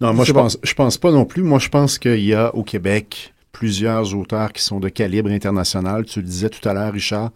[0.00, 1.42] Non, moi, je pense, je pense pas non plus.
[1.42, 6.04] Moi, je pense qu'il y a au Québec plusieurs auteurs qui sont de calibre international.
[6.04, 7.30] Tu le disais tout à l'heure, Richard.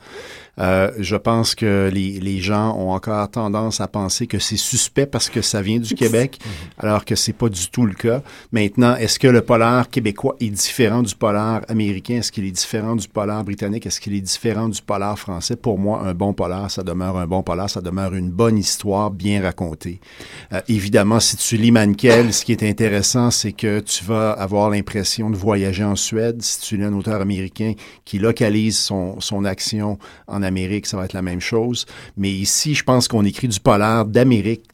[0.59, 5.07] Euh, je pense que les, les gens ont encore tendance à penser que c'est suspect
[5.07, 6.38] parce que ça vient du Québec,
[6.79, 8.23] alors que c'est pas du tout le cas.
[8.53, 12.16] Maintenant, est-ce que le polar québécois est différent du polar américain?
[12.16, 13.87] Est-ce qu'il est différent du polar britannique?
[13.87, 15.57] Est-ce qu'il est différent du polar français?
[15.57, 19.11] Pour moi, un bon polar, ça demeure un bon polar, ça demeure une bonne histoire
[19.11, 20.01] bien racontée.
[20.53, 24.71] Euh, évidemment, si tu lis Mankel, ce qui est intéressant, c'est que tu vas avoir
[24.71, 26.40] l'impression de voyager en Suède.
[26.40, 27.73] Si tu lis un auteur américain
[28.05, 31.85] qui localise son, son action en Amérique, ça va être la même chose.
[32.16, 34.64] Mais ici, je pense qu'on écrit du polar d'Amérique.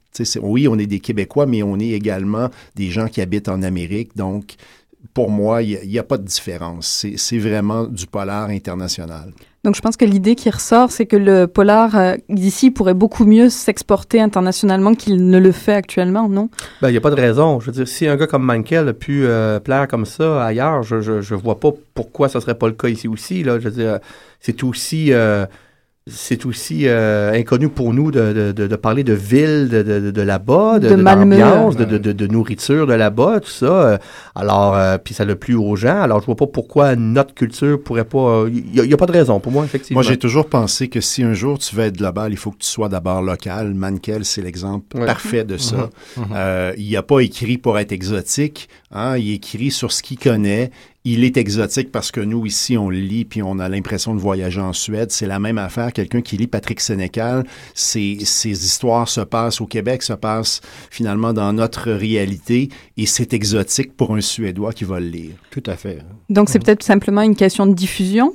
[0.40, 4.14] Oui, on est des Québécois, mais on est également des gens qui habitent en Amérique.
[4.14, 4.56] Donc,
[5.14, 7.06] pour moi, il n'y a, pas de différence.
[7.16, 9.32] C'est vraiment du polar international.
[9.64, 13.24] Donc je pense que l'idée qui ressort, c'est que le polar euh, d'ici pourrait beaucoup
[13.24, 16.48] mieux s'exporter internationalement qu'il ne le fait actuellement, non?
[16.80, 17.60] Ben, il n'y a pas de raison.
[17.60, 20.82] Je veux dire, si un gars comme Mankel a pu euh, plaire comme ça ailleurs,
[20.82, 23.44] je, je vois pas pourquoi ça serait pas le cas ici aussi.
[23.44, 23.60] Là.
[23.60, 24.00] Je veux dire,
[24.40, 25.46] c'est aussi, euh,
[26.08, 30.88] c'est aussi euh, inconnu pour nous de, de, parler de ville de, de, là-bas, de,
[30.96, 33.66] d'ambiance, de, de, de, de nourriture de là-bas, tout ça.
[33.66, 33.98] Euh,
[34.34, 36.00] Alors, euh, puis ça le plu aux gens.
[36.02, 38.46] Alors, je vois pas pourquoi notre culture pourrait pas.
[38.48, 40.00] Il y, a- a pas de raison pour moi, effectivement.
[40.00, 42.58] Moi, j'ai toujours pensé que si un jour tu veux être global, il faut que
[42.58, 43.72] tu sois d'abord local.
[43.72, 45.06] Mankel, c'est l'exemple Ouais.
[45.06, 45.88] parfait de ça.
[46.16, 46.24] Mhm.
[46.34, 48.68] Euh, il n'a pas écrit pour être exotique.
[48.92, 50.70] Hein, il écrit sur ce qu'il connaît.
[51.04, 54.20] Il est exotique parce que nous, ici, on le lit puis on a l'impression de
[54.20, 55.10] voyager en Suède.
[55.10, 55.92] C'est la même affaire.
[55.92, 61.32] Quelqu'un qui lit Patrick Sénécal, ses, ses histoires se passent au Québec, se passent finalement
[61.32, 65.32] dans notre réalité et c'est exotique pour un Suédois qui va le lire.
[65.50, 65.98] Tout à fait.
[66.28, 68.32] Donc c'est peut-être simplement une question de diffusion?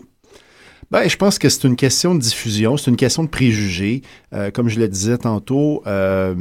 [0.89, 4.03] Ben, je pense que c'est une question de diffusion, c'est une question de préjugés.
[4.33, 6.33] Euh, comme je le disais tantôt, euh,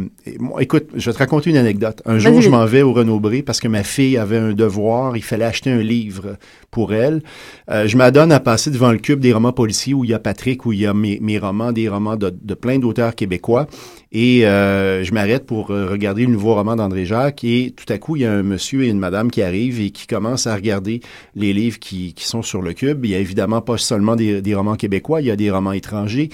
[0.61, 2.01] écoute, je vais te raconter une anecdote.
[2.07, 5.25] Un jour, je m'en vais au Renaud-Bré parce que ma fille avait un devoir, il
[5.25, 6.37] fallait acheter un livre
[6.77, 7.23] pour elle.
[7.71, 10.19] Euh, je m'adonne à passer devant le cube des romans policiers où il y a
[10.19, 13.67] Patrick, où il y a mes, romans, des romans de, plein d'auteurs québécois.
[14.13, 17.97] Et euh, je m'arrête pour euh, regarder le nouveau roman d'André Jacques et tout à
[17.97, 20.55] coup, il y a un monsieur et une madame qui arrivent et qui commencent à
[20.55, 21.01] regarder
[21.35, 23.07] les livres qui, sont sur le cube.
[23.07, 26.29] Il y a évidemment pas seulement des, romans québécois, il y a des romans étrangers.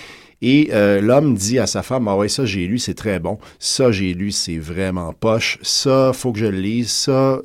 [0.45, 3.39] Et l'homme dit à sa femme, ah ouais, ça j'ai lu, c'est très bon.
[3.61, 5.59] Ça j'ai lu, c'est vraiment poche.
[5.63, 6.91] Ça, faut que je le lise.
[6.91, 7.41] Ça,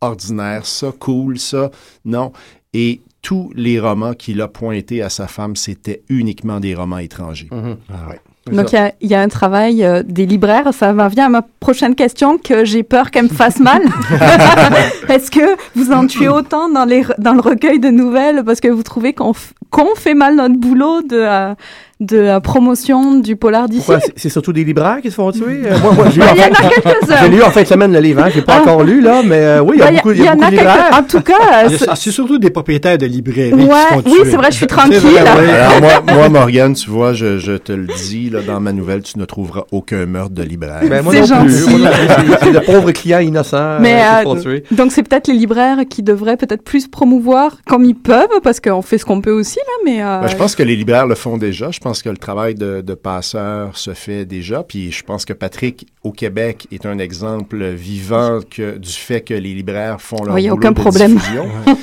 [0.00, 0.64] ordinaire.
[0.66, 1.38] Ça, cool.
[1.38, 1.70] Ça,
[2.04, 2.32] non.
[2.74, 7.48] Et tous les romans qu'il a pointés à sa femme, c'était uniquement des romans étrangers.
[7.50, 7.76] Mhm.
[7.90, 8.20] Ah ouais.
[8.54, 10.72] Donc il y a, il y a un travail euh, des libraires.
[10.72, 13.82] Ça m'en vient à ma prochaine question que j'ai peur qu'elle me fasse mal.
[15.08, 18.42] Est-ce que vous en tuez autant dans, les, dans le recueil de nouvelles?
[18.44, 21.54] Parce que vous trouvez qu'on f- qu'on fait mal notre boulot de, euh,
[22.00, 23.90] de la promotion du polar d'ici?
[24.16, 25.62] C'est- surtout des libraires qui se font tuer?
[25.66, 27.16] Euh, moi, moi, j'ai lu Ben, en Il y en fait- a quelques-uns.
[27.22, 28.28] J'ai lu en fin de semaine le livre, hein.
[28.32, 28.60] J'ai pas Ah.
[28.62, 30.50] encore lu, là, mais euh, oui, il y a Ben, beaucoup, y a beaucoup a
[30.50, 30.90] de quelques- libraires.
[30.98, 34.12] En tout cas, euh, C'est surtout des propriétaires de librairies Ouais, qui se font oui,
[34.22, 34.30] tuer.
[34.30, 34.98] c'est vrai, je suis tranquille.
[34.98, 35.50] vrai, oui.
[35.50, 39.02] Alors moi, moi, Morgane, tu vois, je, je te le dis, là, dans ma nouvelle,
[39.02, 40.80] tu ne trouveras aucun meurtre de libraire.
[40.88, 41.52] Ben, C'est gentil.
[41.52, 44.64] C'est- de pauvres clients innocents Mais, euh, qui euh, se font tuer.
[44.70, 48.82] donc c'est peut-être les libraires qui devraient peut-être plus promouvoir comme ils peuvent parce qu'on
[48.82, 51.14] fait ce qu'on peut aussi là, mais euh, Ben, je pense que les libraires le
[51.14, 51.70] font déjà.
[51.70, 54.62] Je pense que le travail de, de passeur se fait déjà.
[54.62, 59.34] Puis je pense que Patrick, au Québec, est un exemple vivant que, du fait que
[59.34, 61.14] les libraires font leur Oui, boulot aucun de problème.
[61.14, 61.46] diffusion.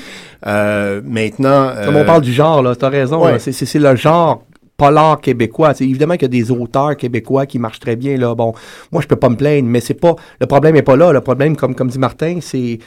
[0.47, 1.71] Euh, maintenant...
[1.85, 3.23] Comme euh, on parle du genre, là, t'as raison.
[3.25, 3.31] ouais.
[3.31, 3.39] là.
[3.39, 4.43] C'est- le genre
[4.77, 5.73] polar québécois.
[5.79, 8.15] Évidemment qu'il y a des auteurs québécois qui marchent très bien.
[8.17, 8.35] Là.
[8.35, 8.53] Bon,
[8.91, 11.11] moi, je peux pas me plaindre, mais c'est pas le problème est pas là.
[11.13, 12.77] Le problème, comme, comme dit Martin, c'est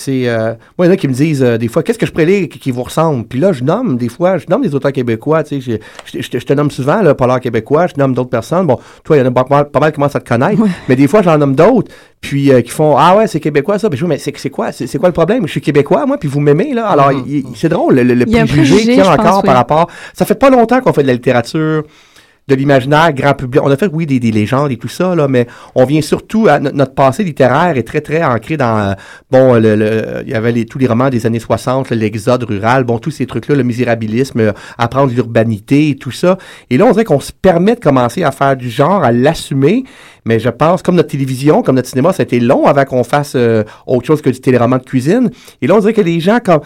[0.00, 2.06] c'est euh, moi il y en a qui me disent euh, des fois qu'est-ce que
[2.06, 3.26] je pourrais lire qui, qui vous ressemble?
[3.26, 6.22] Puis là je nomme des fois je nomme des auteurs québécois tu sais je, je,
[6.22, 8.66] je, je te nomme souvent là Polar québécois je nomme d'autres personnes.
[8.66, 10.62] Bon toi il y en a pas mal, pas mal qui commencent à te connaître
[10.88, 13.88] mais des fois j'en nomme d'autres puis euh, qui font ah ouais c'est québécois ça.
[13.88, 14.70] Ben je dis, mais c'est c'est quoi?
[14.70, 15.46] C'est c'est quoi le problème?
[15.46, 16.86] Je suis québécois moi puis vous m'aimez là.
[16.86, 19.46] Alors il- c'est drôle le, le- le préjugé qu'il y a encore oui.
[19.46, 19.88] par rapport.
[20.14, 21.82] Ça fait pas longtemps qu'on fait de la littérature
[22.48, 23.60] de l'imaginaire grand public.
[23.62, 26.48] On a fait, oui, des, des légendes et tout ça, là, mais on vient surtout
[26.48, 28.92] à no- notre passé littéraire est très, très ancré dans, euh,
[29.30, 32.42] bon, le, le- il y avait les, tous les romans des années 60, là, l'exode
[32.44, 36.38] rural, bon, tous ces trucs-là, le misérabilisme, euh, apprendre l'urbanité et tout ça.
[36.70, 39.84] Et là, on dirait qu'on se permet de commencer à faire du genre, à l'assumer,
[40.24, 43.04] mais je pense, comme notre télévision, comme notre cinéma, ça a été long avant qu'on
[43.04, 45.30] fasse euh, autre chose que du téléroman de cuisine.
[45.60, 46.60] Et là, on dirait que les gens, comme,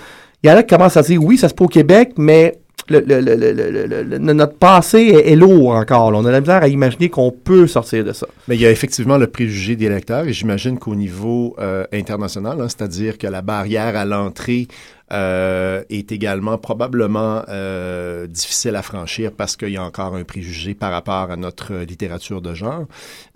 [0.44, 2.54] il y en a qui commencent à dire, oui, ça se peut au Québec, mais
[3.00, 6.12] notre passé est, lourd encore.
[6.14, 8.26] On a la misère à imaginer qu'on peut sortir de ça.
[8.48, 12.60] Mais il y a effectivement le préjugé des lecteurs et j'imagine qu'au niveau euh, international,
[12.60, 14.68] hein, c'est-à-dire que la barrière à l'entrée
[15.12, 20.74] euh, est également probablement euh, difficile à franchir parce qu'il y a encore un préjugé
[20.74, 22.84] par rapport à notre littérature de genre.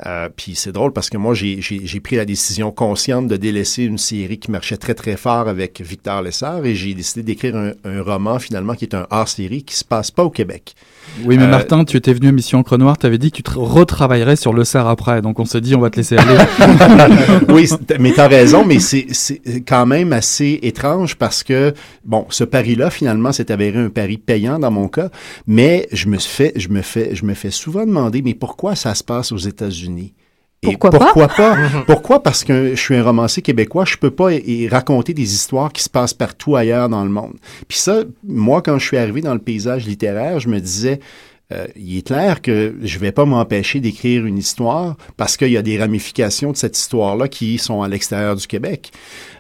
[0.07, 1.61] Euh, Puis c'est drôle parce que moi, j'ai-
[2.03, 6.23] pris la décision consciente de délaisser une série qui marchait très très fort avec Victor
[6.23, 9.85] Lessard et j'ai décidé d'écrire un, un roman finalement qui est un hors-série qui se
[9.85, 10.75] passe pas au Québec.
[11.25, 13.43] Oui, mais Euh, Martin, tu étais venu à Mission Encre Noire, tu avais dit que
[13.43, 16.37] tu retravaillerais sur le SAR après, donc on s'est dit on va te laisser aller.
[17.49, 17.69] oui,
[18.01, 19.07] mais t'as raison, mais c'est
[19.67, 21.66] quand même assez étrange parce que,
[22.05, 25.11] bon, ce pari-là, finalement, s'est avéré un pari payant dans mon cas,
[25.47, 28.95] mais je me fait, je me fais, je me fais souvent demander, mais pourquoi ça
[28.95, 30.15] se passe aux États-Unis?
[30.63, 30.99] Et Pourquoi pas?
[30.99, 31.57] pourquoi pas?
[31.87, 32.23] pourquoi?
[32.23, 35.83] Parce que je suis un romancier québécois, je peux pas y raconter des histoires qui
[35.83, 37.35] se passent partout ailleurs dans le monde.
[37.69, 41.01] Puis ça, moi, quand je suis arrivé dans le paysage littéraire, je me disais,
[41.53, 45.57] euh, il est clair que je vais pas m'empêcher d'écrire une histoire parce qu'il y
[45.57, 48.91] a des ramifications de cette histoire-là qui sont à l'extérieur du Québec.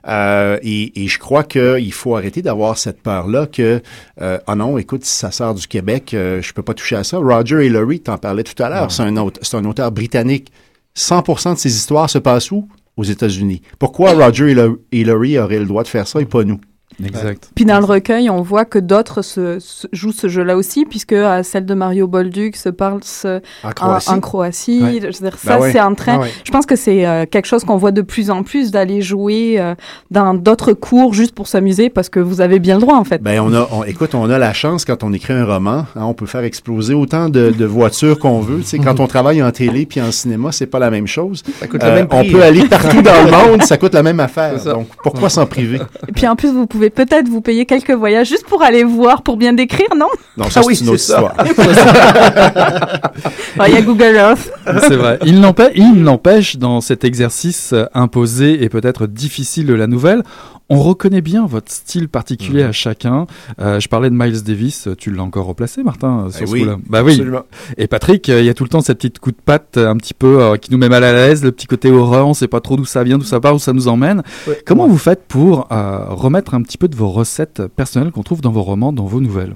[0.07, 3.83] Euh, et, et je crois qu'il faut arrêter d'avoir cette peur-là que,
[4.21, 7.03] euh, ah non, écoute, si ça sort du Québec, euh, je peux pas toucher à
[7.05, 7.19] ça.
[7.19, 10.53] Roger Hillary, t'en parlais tout à l'heure, c'est un, autre- c'est un auteur britannique.
[10.95, 12.69] 100% de ses histoires se passent où?
[12.97, 13.61] Aux États-Unis.
[13.79, 14.55] Pourquoi Roger
[14.90, 16.61] Hillary aurait le droit de faire ça et pas nous?
[17.04, 17.50] Exact.
[17.54, 21.12] Puis dans le recueil, on voit que d'autres se, se- jouent ce jeu-là aussi, puisque
[21.12, 24.11] euh, celle de Mario Bolduc se parle se- En Croatie.
[24.11, 24.82] en Croatie.
[24.82, 24.98] Ouais.
[25.00, 25.72] Je veux dire, Ben ça, ouais.
[25.72, 26.16] c'est en train.
[26.16, 26.30] Ah ouais.
[26.44, 29.56] Je pense que c'est euh, quelque chose qu'on voit de plus en plus d'aller jouer
[29.59, 29.74] euh,
[30.11, 33.22] dans d'autres cours juste pour s'amuser, parce que vous avez bien le droit, en fait.
[33.22, 36.04] Ben, on a, on- écoute, on a la chance quand on écrit un roman, hein,
[36.04, 38.59] on peut faire exploser autant de, de voitures qu'on veut.
[38.61, 41.42] Tu sais, quand on travaille en télé puis en cinéma, c'est pas la même chose.
[41.61, 44.02] Ça coûte Euh, le même on peut aller partout dans le monde, ça coûte la
[44.02, 44.62] même affaire.
[44.64, 45.78] Donc, pourquoi s'en priver?
[46.09, 49.22] Et puis en plus, vous pouvez peut-être vous payer quelques voyages juste pour aller voir,
[49.22, 50.07] pour bien décrire, non?
[50.37, 51.35] Non, ça, Ah oui, c'est une autre histoire.
[53.66, 54.51] Il y a Google Earth.
[54.81, 55.18] C'est vrai.
[55.25, 60.22] Il n'empê- il n'empêche, dans cet exercice imposé et peut-être difficile de la nouvelle,
[60.68, 62.68] on reconnaît bien votre style particulier Mhm.
[62.68, 63.26] à chacun.
[63.61, 66.52] Euh, je parlais de Miles Davis, tu l'as encore replacé, Martin, euh, sur Eh ce
[66.52, 66.76] oui, coup-là.
[66.88, 67.12] Bah oui.
[67.12, 67.42] Absolument.
[67.79, 69.88] Et Patrick, euh, il y a tout le temps cette petite coup de patte euh,
[69.88, 72.35] un petit peu euh, qui nous met mal à l'aise, le petit côté horreur, on
[72.35, 74.22] sait pas trop d'où ça vient, d'où ça part, où ça nous emmène.
[74.48, 74.61] Ouais.
[74.66, 78.50] Comment vous faites pour remettre un petit peu de vos recettes personnelles qu'on trouve dans
[78.52, 79.55] vos romans, dans vos nouvelles?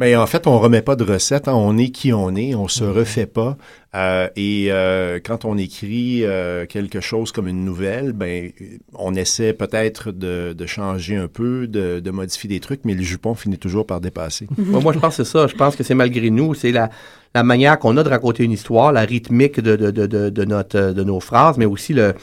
[0.00, 1.46] Mais en fait, on remet pas de recettes.
[1.46, 1.54] hein.
[1.54, 2.54] On est qui on est.
[2.56, 3.56] On se refait pas.
[3.94, 8.50] Euh, et euh, quand on écrit euh, quelque chose comme une nouvelle, ben,
[8.94, 13.02] on essaie peut-être de, de changer un peu, de, de modifier des trucs, mais le
[13.02, 14.48] jupon finit toujours par dépasser.
[14.58, 15.46] moi, moi, je pense que c'est ça.
[15.46, 16.54] Je pense que c'est malgré nous.
[16.54, 16.90] C'est la,
[17.32, 20.44] la manière qu'on a de raconter une histoire, la rythmique de, de, de, de, de
[20.44, 22.14] notre, de nos phrases, mais aussi le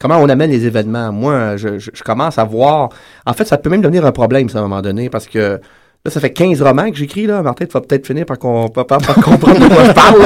[0.00, 1.12] comment on amène les événements.
[1.12, 2.88] Moi, je, je, je commence à voir.
[3.24, 5.60] En fait, ça peut même devenir un problème, ça, à un moment donné, parce que
[6.02, 7.42] Là, ça fait 15 romans que j'écris, là.
[7.42, 10.22] Martin, tu vas peut-être finir par, com- par, par- comprendre de quoi je parle,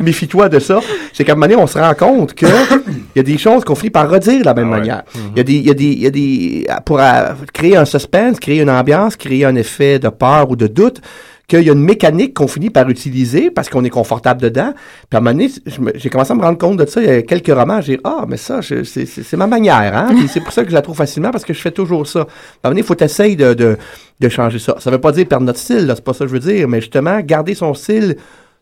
[0.00, 0.80] méfie-toi de ça.
[1.12, 3.64] C'est qu'à un moment donné, on se rend compte que il y a des choses
[3.64, 4.78] qu'on finit par redire de la même Ah ouais.
[4.78, 5.02] manière.
[5.32, 7.76] Il y a des, il y a des, il y a des, pour euh, créer
[7.76, 11.02] un suspense, créer une ambiance, créer un effet de peur ou de doute,
[11.48, 14.74] qu'il y a une mécanique qu'on finit par utiliser parce qu'on est confortable dedans.
[15.08, 15.50] Puis à un moment donné,
[15.94, 17.00] j'ai commencé à me rendre compte de ça.
[17.00, 20.14] Il y a quelques romans, j'ai dit, ah, mais ça, c'est ma manière, hein.
[20.28, 22.20] C'est pour ça que je la trouve facilement parce que je fais toujours ça.
[22.20, 22.30] À un moment
[22.64, 23.78] donné, il faut essayer de, de,
[24.20, 24.76] de changer ça.
[24.78, 26.82] Ça veut pas dire perdre notre style, c'est pas ça que je veux dire, mais
[26.82, 28.16] justement, garder son style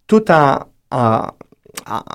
[0.06, 0.60] tout en,
[0.92, 1.26] en,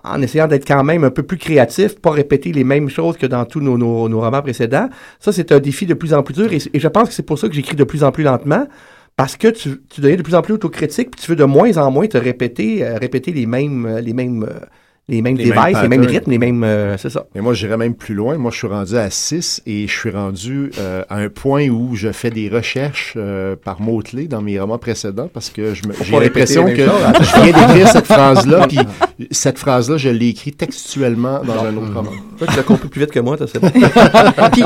[0.05, 3.25] en, essayant d'être quand même un peu plus créatif, pas répéter les mêmes choses que
[3.25, 4.89] dans tous nos, nos, nos romans précédents.
[5.19, 7.37] Ça, c'est un défi de plus en plus dur et je pense que c'est pour
[7.37, 8.67] ça que j'écris de plus en plus lentement.
[9.17, 11.77] Parce que tu, tu deviens de plus en plus autocritique, puis tu veux de moins
[11.77, 14.65] en moins te répéter, euh, répéter les mêmes, euh, les mêmes, euh,
[15.07, 16.07] les mêmes Les devices, mêmes les mêmes patterns.
[16.15, 17.25] rythmes, les mêmes, euh, c'est ça.
[17.35, 18.37] Mais moi, j'irais même plus loin.
[18.37, 21.95] Moi, je suis rendu à 6 et je suis rendu euh, à un point où
[21.95, 25.93] je fais des recherches euh, par mots-clés dans mes romans précédents parce que je me-
[26.01, 27.27] j'ai l'impression les que mêmes choses.
[27.35, 28.79] je viens d'écrire cette phrase-là, puis
[29.31, 32.11] cette phrase-là, je l'ai écrite textuellement dans un autre roman.
[32.37, 33.37] Toi, tu l'as compris plus vite que moi.
[34.53, 34.63] Puis,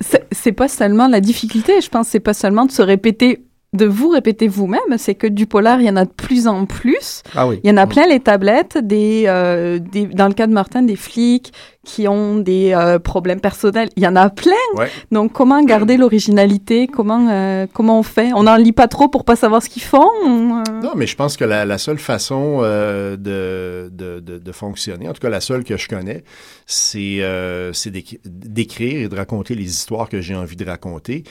[0.00, 3.42] c'est- c'est pas seulement la difficulté, je pense, c'est pas seulement de se répéter,
[3.72, 6.66] de vous répéter vous-même, c'est que du polar, il y en a de plus en
[6.66, 7.22] plus.
[7.36, 7.60] Ah oui.
[7.62, 10.82] Il y en a plein les tablettes, des, euh, des, dans le cas de Martin,
[10.82, 11.52] des flics
[11.84, 13.88] qui ont des euh, problèmes personnels.
[13.96, 14.52] Il y en a plein.
[14.74, 14.90] Ouais.
[15.12, 16.88] Donc, comment garder l'originalité?
[16.88, 18.32] Comment, euh, comment on fait?
[18.34, 21.06] On n'en lit pas trop pour pas savoir ce qu'ils font On, euh, Non, mais
[21.06, 25.20] je pense que la, la seule façon euh, de, de, de, de fonctionner, en tout
[25.20, 26.22] cas la seule que je connais,
[26.66, 31.24] c'est euh, c'est d'éc- d'écrire et de raconter les histoires que j'ai envie de raconter.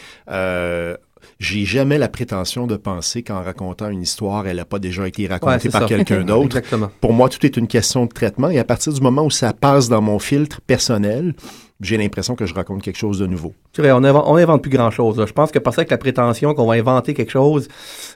[1.40, 5.28] J'ai jamais la prétention de penser qu'en racontant une histoire, elle n'a pas déjà été
[5.28, 6.62] racontée par quelqu'un d'autre.
[7.02, 9.54] Pour moi, tout est une question de traitement et à partir du moment où ça
[9.54, 11.34] passe dans mon filtre personnel,
[11.82, 13.54] j'ai l'impression que je raconte quelque chose de nouveau.
[13.74, 15.24] C'est vrai, on invente, on invente plus grand chose.
[15.26, 17.68] Je pense que passer avec la prétention qu'on va inventer quelque chose,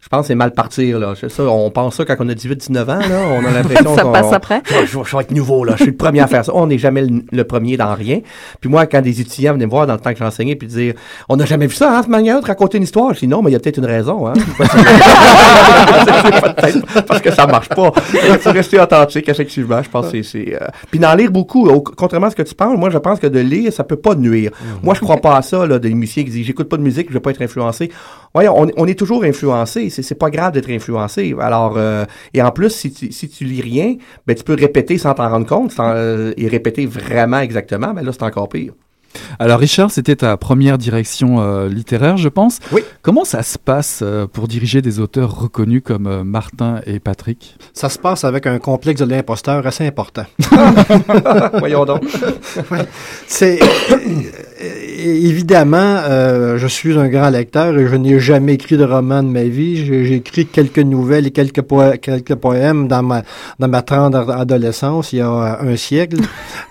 [0.01, 0.99] je pense que c'est mal partir.
[0.99, 1.13] Là.
[1.19, 2.85] C'est ça, on pense ça quand on a 18-19 ans.
[2.99, 4.61] Là, on a l'impression ça qu'on passe après.
[4.65, 5.63] je, vais- je vais- je vais être nouveau.
[5.63, 5.73] Là.
[5.77, 6.51] Je suis le premier à faire ça.
[6.55, 8.19] On n'est jamais le, le premier dans rien.
[8.59, 10.93] Puis moi, quand des étudiants venaient me voir dans le temps que j'enseignais puis dire
[11.29, 13.13] On n'a jamais vu ça, hein, cette manière de raconter une histoire.
[13.13, 14.27] Je dis non, mais il y a peut-être une raison.
[14.27, 14.33] Hein.
[16.55, 17.91] Peut-être parce que ça marche pas.
[18.13, 19.81] Il faut rester authentique, effectivement.
[19.81, 20.55] Je pense que c'est- c'est.
[20.61, 23.19] euh, Puis d'en lire beaucoup, au- contrairement à ce que tu penses, moi je pense
[23.19, 24.51] que de lire, ça peut pas nuire.
[24.81, 27.07] Moi, je crois pas à ça, là, des musiciens qui disent j'écoute pas de musique,
[27.09, 27.91] je vais pas être influencé.
[28.33, 29.89] Voyons, on, on est toujours influencé.
[29.89, 31.35] C'est c'est pas grave d'être influencé.
[31.39, 33.95] Alors, euh, et en plus, si tu, si tu lis rien,
[34.27, 37.93] ben tu peux répéter sans t'en rendre compte sans, euh, et répéter vraiment exactement.
[37.93, 38.73] Ben là, c'est encore pire.
[39.39, 42.59] Alors Richard, c'était ta première direction euh, littéraire, je pense.
[42.71, 42.81] Oui.
[43.01, 47.55] Comment ça se passe euh, pour diriger des auteurs reconnus comme euh, Martin et Patrick?
[47.73, 50.25] Ça se passe avec un complexe de l'imposteur assez important.
[51.59, 52.03] Voyons donc.
[53.27, 53.59] C'est
[55.05, 56.01] évidemment,
[56.57, 59.85] je suis un grand lecteur et je n'ai jamais écrit de roman de ma vie.
[59.85, 63.23] J'ai écrit quelques nouvelles et quelques, poè- quelques poèmes dans ma
[63.59, 66.17] dans ma tendre adolescence il y a un siècle.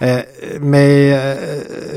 [0.62, 1.16] Mais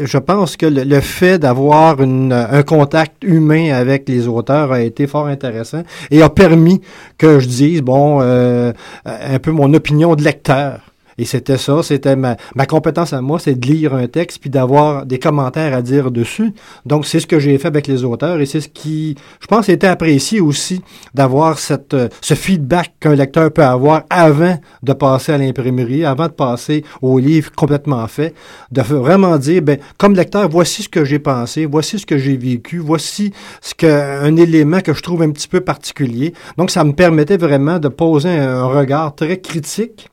[0.03, 5.07] je pense que le, fait d'avoir une- un contact humain avec les auteurs a été
[5.07, 6.81] fort intéressant et a permis
[7.17, 8.71] que je dise bon euh,
[9.05, 10.79] un peu mon opinion de lecteur.
[11.17, 14.49] Et c'était ça, c'était ma, ma compétence à moi, c'est de lire un texte puis
[14.49, 16.53] d'avoir des commentaires à dire dessus.
[16.85, 19.69] Donc c'est ce que j'ai fait avec les auteurs et c'est ce qui, je pense,
[19.69, 20.81] était apprécié aussi
[21.13, 26.27] d'avoir cette euh, ce feedback qu'un lecteur peut avoir avant de passer à l'imprimerie, avant
[26.27, 28.33] de passer au livre complètement fait,
[28.71, 32.37] de vraiment dire ben comme lecteur, voici ce que j'ai pensé, voici ce que j'ai
[32.37, 36.33] vécu, voici ce que un élément que je trouve un petit peu particulier.
[36.57, 40.09] Donc ça me permettait vraiment de poser un, regard très critique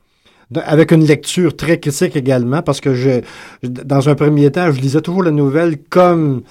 [0.65, 3.21] avec une lecture très critique également, parce que je,
[3.63, 6.43] dans un premier temps, je lisais toujours la nouvelle comme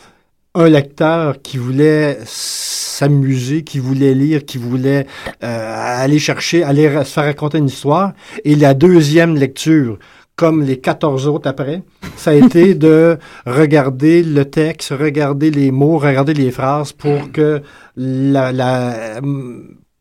[0.55, 5.07] un lecteur qui voulait s'amuser, qui voulait lire, qui voulait
[5.43, 8.13] euh, aller chercher, aller se faire raconter une histoire.
[8.45, 9.99] Et la deuxième lecture,
[10.37, 11.83] comme les 14 autres après,
[12.17, 17.63] ça a été de regarder le texte, regarder les mots, regarder les phrases pour que
[17.97, 19.21] la, la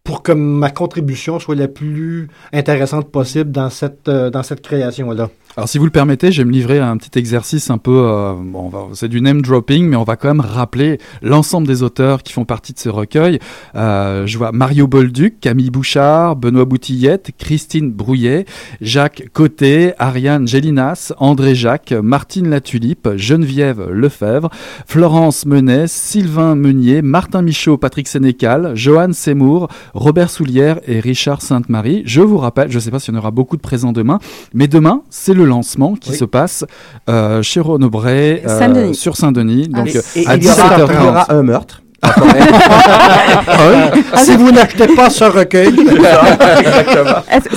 [0.04, 5.30] pour que ma contribution soit la plus intéressante possible dans cette, euh, dans cette création-là.
[5.58, 8.06] Alors si vous le permettez, je vais me livrer à un petit exercice un peu,
[8.06, 12.24] euh, bon, c'est du name dropping, mais on va quand même rappeler l'ensemble des auteurs
[12.24, 13.38] qui font partie de ce recueil.
[13.76, 18.46] Euh, je vois Mario Bolduc, Camille Bouchard, Benoît Boutillette, Christine Brouillet,
[18.80, 24.50] Jacques Côté, Ariane Gélinas, André Jacques, Martine Latulipe, Geneviève Lefebvre,
[24.88, 32.04] Florence Menet, Sylvain Meunier, Martin Michaud, Patrick Sénécal, Johan Seymour, Robert Soulière et Richard Sainte-Marie.
[32.06, 34.20] Je vous rappelle, je ne sais pas s'il y en aura beaucoup de présents demain,
[34.54, 36.18] mais demain, c'est le lancement qui Oui.
[36.18, 36.66] se passe
[37.10, 38.96] euh, chez Renaud Bray, euh, Saint-Denis.
[38.96, 39.70] sur Saint-Denis.
[39.74, 41.08] Ah, Donc euh, Et à il y, aura, il y 17h30.
[41.08, 41.82] aura un meurtre.
[44.18, 45.72] si vous n'achetez pas ce recueil,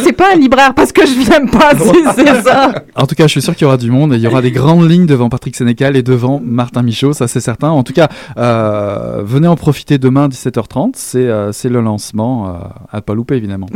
[0.02, 2.72] C'est pas un libraire parce que je viens pas, c'est c'est ça.
[2.94, 4.42] En tout cas, je suis sûr qu'il y aura du monde et il y aura
[4.42, 7.70] des grandes lignes devant Patrick Sénécal et devant Martin Michaud, ça c'est certain.
[7.70, 12.52] En tout cas, euh, venez en profiter demain 17h30, c'est euh, le lancement, euh,
[12.92, 13.66] à pas louper évidemment.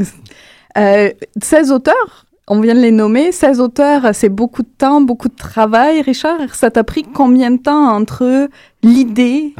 [0.77, 1.11] Euh,
[1.43, 3.33] 16 auteurs, on vient de les nommer.
[3.33, 6.03] 16 auteurs, c'est beaucoup de temps, beaucoup de travail.
[6.03, 8.49] Richard, ça t'a pris combien de temps entre
[8.83, 9.55] l'idée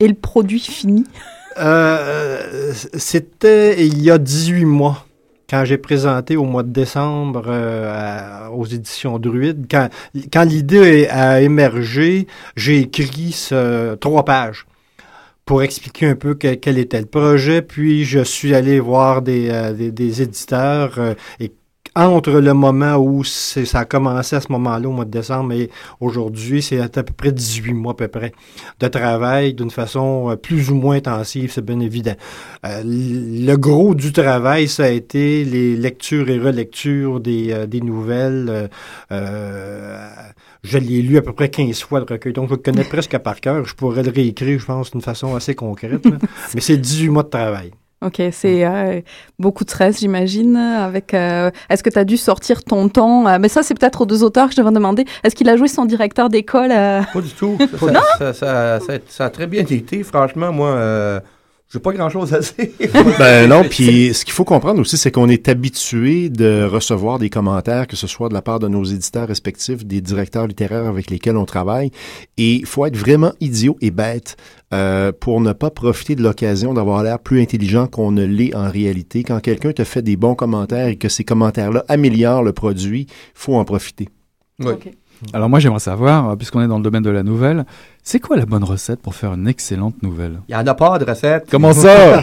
[0.00, 1.04] et le produit fini?
[1.58, 5.06] Euh, c'était il y a 18 mois,
[5.48, 9.66] quand j'ai présenté au mois de décembre euh, à- aux éditions Druide.
[9.70, 9.88] Quand,
[10.32, 12.26] quand l'idée a émergé,
[12.56, 14.66] j'ai écrit ce, trois pages
[15.44, 17.62] pour expliquer un peu que- quel était le projet.
[17.62, 21.52] Puis je suis allé voir des, euh, des, des éditeurs euh, et
[21.96, 25.70] entre le moment où ça a commencé à ce moment-là, au mois de décembre, et
[26.00, 28.32] aujourd'hui, c'est à, peu près 18 mois à peu près
[28.80, 32.14] de travail d'une façon euh, plus ou moins intensive, c'est bien évident.
[32.66, 37.80] Euh, le gros du travail, ça a été les lectures et relectures des, euh, des
[37.80, 38.70] nouvelles.
[39.10, 43.16] je l'ai lu à peu près 15 fois le recueil, donc je le connais presque
[43.18, 43.64] par cœur.
[43.64, 46.04] Je pourrais le réécrire, je pense, d'une façon assez concrète.
[46.54, 47.70] Mais c'est 18 mois de travail.
[48.04, 49.00] OK, c'est euh,
[49.38, 50.56] beaucoup de stress, j'imagine.
[50.56, 54.02] Avec, euh, est-ce que tu as dû sortir ton temps euh, Mais ça, c'est peut-être
[54.02, 55.06] aux deux auteurs que je devrais demander.
[55.22, 57.56] Est-ce qu'il a joué son directeur d'école Pas du tout.
[58.18, 58.78] Ça, ça,
[59.08, 60.02] ça, a très bien été.
[60.02, 61.20] Franchement, moi,
[61.74, 62.68] j'ai pas grand-chose à dire.
[63.18, 67.30] ben non, puis ce qu'il faut comprendre aussi, c'est qu'on est habitué de recevoir des
[67.30, 71.10] commentaires, que ce soit de la part de nos éditeurs respectifs, des directeurs littéraires avec
[71.10, 71.90] lesquels on travaille,
[72.36, 74.36] et il faut être vraiment idiot et bête
[74.72, 78.70] euh, pour ne pas profiter de l'occasion d'avoir l'air plus intelligent qu'on ne l'est en
[78.70, 79.24] réalité.
[79.24, 83.56] Quand quelqu'un te fait des bons commentaires et que ces commentaires-là améliorent le produit, faut
[83.56, 84.08] en profiter.
[84.60, 84.74] Oui.
[85.32, 87.64] Alors moi j'aimerais savoir, euh, puisqu'on est dans le domaine de la nouvelle,
[88.02, 90.40] c'est quoi la bonne recette pour faire une excellente nouvelle?
[90.48, 91.46] Il n'y en a pas de recette.
[91.50, 92.22] Comment ça?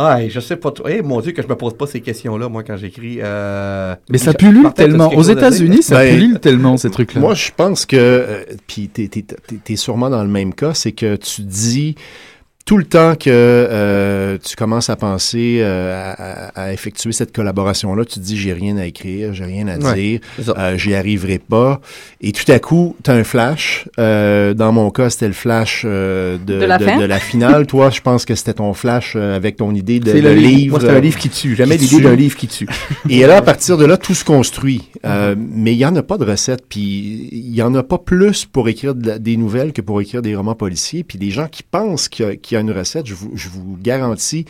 [0.00, 0.86] Ah, je sais pas trop.
[0.86, 3.18] Eh, mon Dieu, que je me pose pas ces questions-là, moi, quand j'écris.
[3.20, 3.96] Euh...
[4.08, 5.08] Mais ça pullule tellement.
[5.12, 7.20] Aux États-Unis, ça ben, pullule tellement, ces trucs-là.
[7.20, 7.96] Moi, je pense que.
[7.96, 9.10] Euh, puis, t'es
[9.68, 11.96] es, sûrement dans le même cas, c'est que tu dis
[12.68, 16.12] tout le temps que euh, tu commences à penser euh,
[16.54, 20.20] à, effectuer cette collaboration-là, tu te dis j'ai rien à écrire, j'ai rien à dire,
[20.46, 21.80] euh, j'y arriverai pas.
[22.20, 23.88] Et tout à coup, tu as un flash.
[23.96, 27.66] dans mon cas, c'était le flash de, la finale.
[27.66, 30.78] Toi, je pense que c'était ton flash avec ton idée de, le livre.
[30.78, 31.56] Moi, c'est un livre qui tue.
[31.56, 32.68] Jamais l'idée d'un livre qui tue.
[33.08, 34.90] Et là, à partir de là, tout se construit.
[35.04, 35.36] Mm-hmm.
[35.38, 36.64] Mais il y en a pas de recette.
[36.68, 40.36] Puis il y en a pas plus pour écrire des nouvelles que pour écrire des
[40.36, 41.02] romans policiers.
[41.02, 44.44] Puis des gens qui pensent qu'il y a une recette, je vous, je vous garantis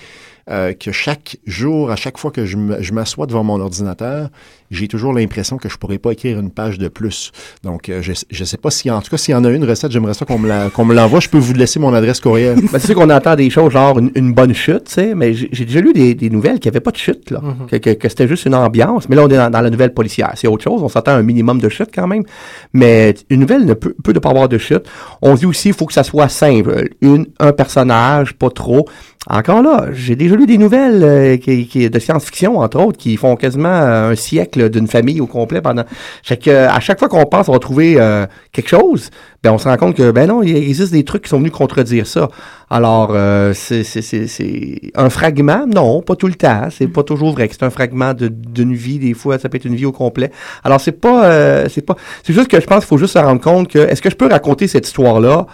[0.51, 4.31] euh, que chaque jour, à chaque fois que je m'assois devant mon ordinateur,
[4.71, 7.33] j'ai toujours l'impression que je pourrais pas écrire une page de plus.
[7.65, 9.65] Donc, euh, je ne sais pas si, en tout cas, s'il y en a une
[9.65, 11.21] recette, j'aimerais ça qu'on me l'envoie.
[11.21, 12.57] je peux vous laisser mon adresse courriel.
[12.73, 15.65] ben, c'est sûr qu'on entend des choses genre une, bonne chute, tu sais, mais j'ai
[15.65, 17.41] déjà lu des, des nouvelles qui n'avaient pas de chute, là.
[17.41, 17.81] Mm-hmm.
[17.81, 19.09] Que, que, c'était juste une ambiance.
[19.09, 20.33] Mais là, on est dans, la nouvelle policière.
[20.37, 20.83] C'est autre chose.
[20.83, 22.25] On s'attend à un minimum de chute quand même.
[22.73, 24.85] Mais une nouvelle ne peut, peut ne pas avoir de chute.
[25.23, 26.89] On dit aussi, il faut que ça soit simple.
[27.01, 28.87] Une, un personnage, pas trop.
[29.31, 33.16] Encore là, j'ai déjà lu des nouvelles euh, qui, qui, de science-fiction, entre autres, qui
[33.16, 35.84] font quasiment euh, un siècle d'une famille au complet pendant.
[36.22, 39.11] Fait que, à chaque fois qu'on pense on va trouver euh, quelque chose,
[39.43, 41.53] ben on se rend compte que ben non, il existe des trucs qui sont venus
[41.53, 42.28] contredire ça.
[42.70, 43.16] Alors,
[43.55, 46.68] c'est, c'est, un fragment, non, pas tout le temps.
[46.70, 48.99] C'est pas toujours vrai c'est un fragment d'une vie.
[48.99, 50.30] Des fois, ça peut être une vie au complet.
[50.64, 51.97] Alors, c'est pas, c'est pas.
[52.24, 54.16] C'est juste que je pense qu'il faut juste se rendre compte que est-ce que je
[54.16, 55.47] peux raconter cette histoire-là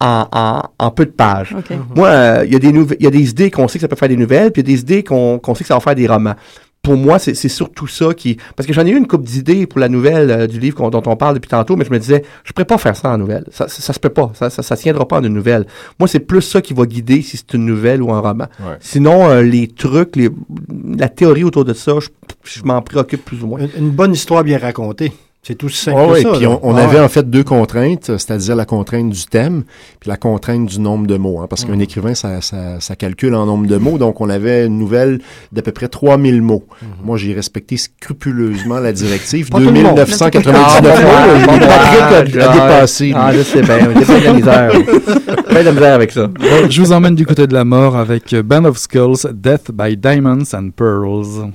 [0.00, 1.54] en, en, peu de pages.
[1.94, 3.88] Moi, euh, il y, a des il y a des idées qu'on sait que ça
[3.88, 5.80] peut faire des nouvelles, puis il y a des idées qu'on sait que ça va
[5.80, 6.34] faire des romans.
[6.82, 8.36] Pour moi, c'est surtout ça qui...
[8.54, 11.02] Parce que j'en ai eu une coupe d'idées pour la nouvelle euh, du livre dont
[11.06, 13.44] on parle depuis tantôt, mais je me disais, je pourrais pas faire ça en nouvelle.
[13.50, 14.30] Ça, ça, se peut pas.
[14.34, 15.66] Ça, ça, ça tiendra pas en une nouvelle.
[15.98, 18.46] Moi, c'est plus ça qui va guider si c'est une nouvelle ou un roman.
[18.78, 20.30] Sinon, euh, les trucs, les,
[20.96, 22.08] la théorie autour de ça, je,
[22.44, 23.58] je m'en préoccupe plus ou moins.
[23.76, 25.12] une bonne histoire bien racontée.
[25.46, 26.32] C'est tout simple que ça.
[26.32, 29.62] Puis on, ah avait en fait deux contraintes, c'est-à-dire la contrainte du thème,
[30.00, 31.38] puis la contrainte du nombre de mots.
[31.38, 31.82] Hein, parce qu'un mm.
[31.82, 33.96] écrivain, ça, ça, ça, calcule en nombre de mots.
[33.96, 35.20] Donc, on avait une nouvelle
[35.52, 36.64] d'à peu près 3000 mots.
[36.66, 36.86] Mm-hmm.
[37.04, 39.48] Moi, j'ai respecté scrupuleusement la directive.
[39.50, 40.82] 2999
[41.46, 43.12] mots, pas prêt à dépasser.
[43.14, 43.78] Ah, je sais bien.
[43.78, 44.72] Pas de misère.
[45.48, 46.28] pas de misère avec ça.
[46.68, 50.52] je vous emmène du côté de la mort avec Band of Skulls, Death by Diamonds
[50.54, 51.52] and Pearls.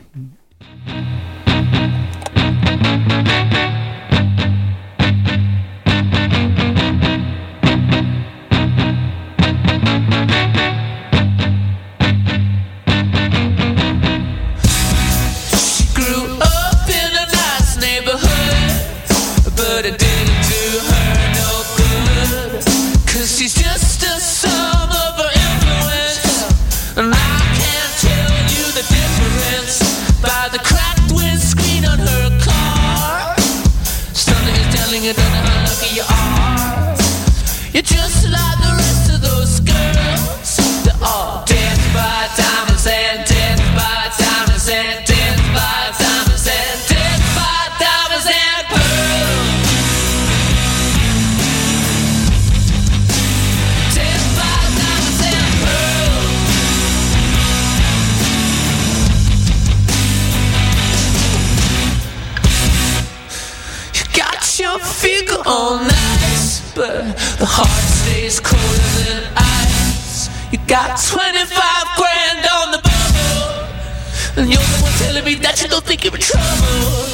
[70.72, 71.52] Got 25
[71.98, 74.40] grand on the bubble.
[74.40, 77.12] And you're the one telling me that you don't think you're in trouble.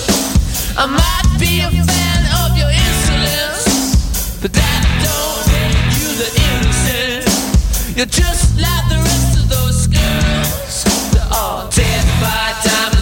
[0.78, 7.97] I might be a fan of your insolence, but that don't make you the innocent.
[7.97, 10.86] You're just like the rest of those girls.
[11.09, 12.96] They're all dead by diamonds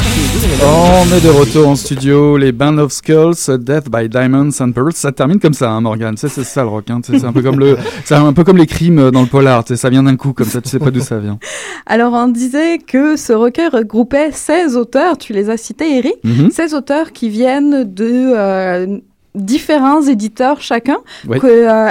[0.00, 4.92] On est de retour en studio, les Band of Skulls, Death by Diamonds and Pearls.
[4.94, 6.14] Ça termine comme ça, hein, Morgan.
[6.16, 6.90] C'est ça le rock.
[6.90, 7.00] Hein.
[7.02, 9.64] C'est un peu comme le, c'est un peu comme les crimes dans le polar.
[9.74, 10.60] Ça vient d'un coup comme ça.
[10.60, 11.38] Tu sais pas d'où ça vient.
[11.86, 16.50] Alors, on disait que ce recueil regroupait 16 auteurs, tu les as cités, Eric, Mhm.
[16.50, 18.98] 16 auteurs qui viennent de euh,
[19.34, 21.38] différents éditeurs chacun, Oui.
[21.38, 21.88] que, euh,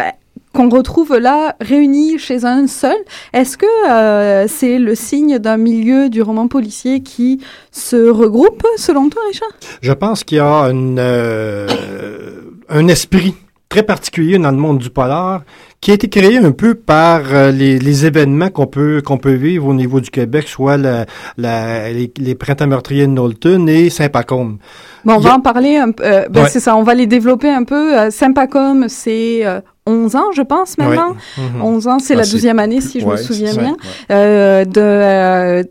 [0.55, 2.95] qu'on retrouve là réunis chez un seul.
[3.33, 7.41] Est-ce que euh, c'est le signe d'un milieu du roman policier qui
[7.71, 9.49] se regroupe, selon toi, Richard?
[9.81, 11.67] Je pense qu'il y a une, euh,
[12.69, 13.35] un esprit
[13.69, 15.41] très particulier dans le monde du polar
[15.81, 19.33] qui a été créé un peu par euh, les, les événements qu'on peut qu'on peut
[19.33, 21.05] vivre au niveau du Québec, soit la,
[21.37, 24.57] la- les, les printemps meurtriers de Knowlton et Saint-Pacôme.
[25.03, 26.03] Bon, on va a- en parler un peu.
[26.05, 26.49] euh, ben, Ouais.
[26.49, 27.99] C'est ça, on va les développer un peu.
[27.99, 31.15] Euh, Sympacom, c'est euh, 11 ans, je pense, maintenant.
[31.37, 31.61] Mhm.
[31.61, 33.61] 11 ans, c'est Ah, la c'est 12e année, si je me Ouais, souviens c'est ça,
[33.61, 33.71] bien.
[33.73, 33.77] ouais.
[34.11, 35.69] Euh, de...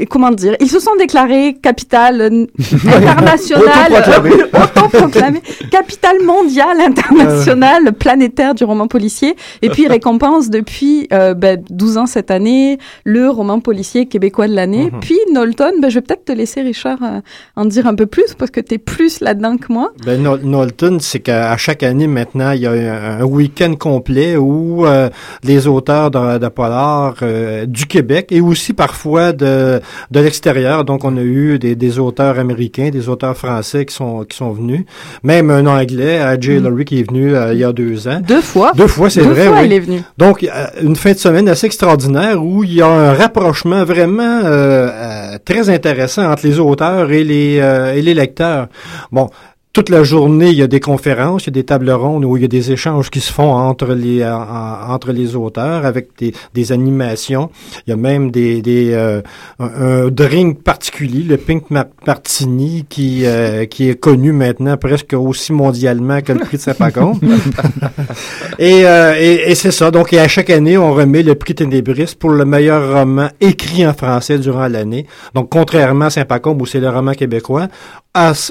[0.00, 2.46] euh, comment dire Ils se sont déclarés capitale euh,
[2.86, 4.30] internationale, Autoproclamé.
[4.54, 9.36] autoproclamé, capitale mondiale internationale planétaire du roman policier.
[9.62, 14.48] Et puis ils récompensent depuis euh, ben, 12 ans cette année le roman policier québécois
[14.48, 14.90] de l'année.
[14.90, 15.00] Mhm.
[15.00, 17.20] Puis Knowlton, ben, je vais peut-être te laisser Richard euh,
[17.56, 19.92] en dire un peu plus parce que tu es plus là-dedans que moi.
[20.04, 24.86] Ben, Knowlton, c'est qu'à chaque année maintenant, il y a un, un week-end complet où
[24.86, 25.08] euh,
[25.42, 29.69] les auteurs de, de polar euh, du Québec et aussi parfois de,
[30.10, 30.84] de l'extérieur.
[30.84, 34.52] Donc, on a eu des, des auteurs américains, des auteurs français qui sont qui sont
[34.52, 34.84] venus.
[35.22, 36.64] Même un Anglais, euh, Jay Mm.
[36.68, 38.20] Lurie, qui est venu euh, il y a deux ans.
[38.26, 38.72] Deux fois.
[38.74, 39.66] Deux fois, c'est Deux vrai, fois, oui.
[39.66, 40.02] il est venu.
[40.18, 40.48] Donc, euh,
[40.82, 45.38] une fin de semaine assez extraordinaire où il y a un rapprochement vraiment euh, euh,
[45.44, 48.68] très intéressant entre les auteurs et les, euh, et les lecteurs.
[49.12, 49.28] Bon,
[49.72, 52.36] toute la journée, il y a des conférences, il y a des tables rondes où
[52.36, 56.08] il y a des échanges qui se font entre les en- entre les auteurs avec
[56.18, 57.50] des, des animations.
[57.86, 59.22] Il y a même des, des euh,
[59.60, 59.66] un,
[60.06, 65.52] un drink particulier, le Pink Ma- Martini, qui euh, qui est connu maintenant presque aussi
[65.52, 67.18] mondialement que le prix de Saint-Pacon.
[68.58, 69.90] Et, euh, et, et c'est ça.
[69.90, 73.86] Donc, et à chaque année, on remet le prix Ténébris pour le meilleur roman écrit
[73.86, 75.06] en français durant l'année.
[75.34, 77.68] Donc, contrairement à Saint-Pacombe, où c'est le roman québécois,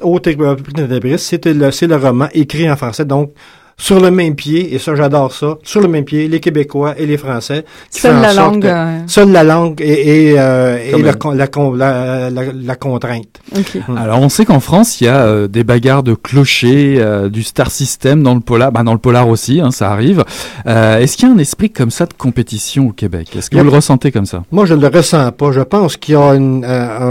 [0.03, 0.20] au
[1.18, 3.05] c'était le, c'est le roman écrit en français.
[3.05, 3.32] Donc,
[3.82, 7.05] sur le même pied, et ça, j'adore ça, sur le même pied, les Québécois et
[7.05, 7.64] les Français.
[7.89, 8.62] qui Seule la langue.
[8.62, 11.47] que- euh, Seule la langue et, et, euh, et la, la,
[11.78, 13.39] la, la, la contrainte.
[13.57, 13.78] ok.
[13.95, 17.41] Alors on sait qu'en France il y a euh, des bagarres de clochers, euh, du
[17.41, 20.26] star system dans le polar, bah dans le polar aussi, hein, ça arrive.
[20.68, 23.34] Euh, Est-ce qu'il y a un esprit comme ça de compétition au Québec?
[23.38, 24.43] Est-ce que a- vous le ressentez comme ça?
[24.51, 25.53] Moi, je ne le ressens pas.
[25.53, 27.01] Je pense qu'il y a une, euh, un,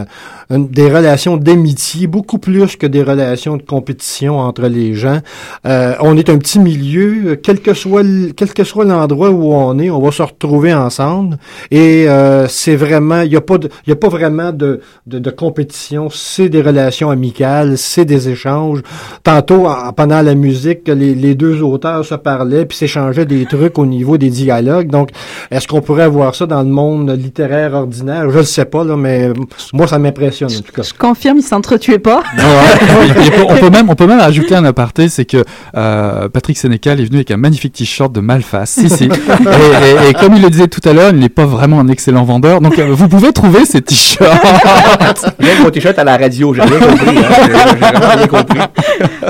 [0.00, 0.04] euh,
[0.50, 5.18] des relations d'amitié beaucoup plus que des relations de compétition entre les gens.
[5.66, 8.02] Euh, on est un petit milieu, quel que soit
[8.34, 11.36] quel que soit l'endroit où on est, on va se retrouver ensemble.
[11.70, 15.18] Et euh, c'est vraiment, il y a pas, de- y a pas vraiment de, de,
[15.18, 16.08] de compétition.
[16.10, 18.80] C'est des relations amicales, c'est des échanges.
[19.24, 23.78] Tantôt, en- pendant la musique, les, les deux auteurs se parlaient puis s'échangeaient des trucs
[23.78, 24.88] au niveau des dialogues.
[24.90, 25.10] Donc,
[25.50, 28.30] est-ce qu'on pourrait avoir ça dans le monde littéraire ordinaire?
[28.30, 29.28] Je ne sais pas là, mais
[29.74, 30.82] moi ça m'impressionne en tout cas.
[30.82, 32.22] Je confirme, ils s'entretuaient pas.
[32.38, 35.44] Et on, peut même, on peut même ajouter un aparté, c'est que
[35.76, 38.70] euh, Patrick Sénécal est venu avec un magnifique t-shirt de Malface.
[38.70, 39.04] Si, si.
[39.08, 41.88] Et, et- et comme il le disait tout à l'heure, il n'est pas vraiment un
[41.88, 42.60] excellent vendeur.
[42.60, 44.28] Donc, euh, vous pouvez trouver ces t-shirts.
[45.38, 47.18] Même mon t-shirt à la radio, j'ai rien compris.
[47.18, 47.76] hein.
[47.78, 48.58] J'ai rien compris.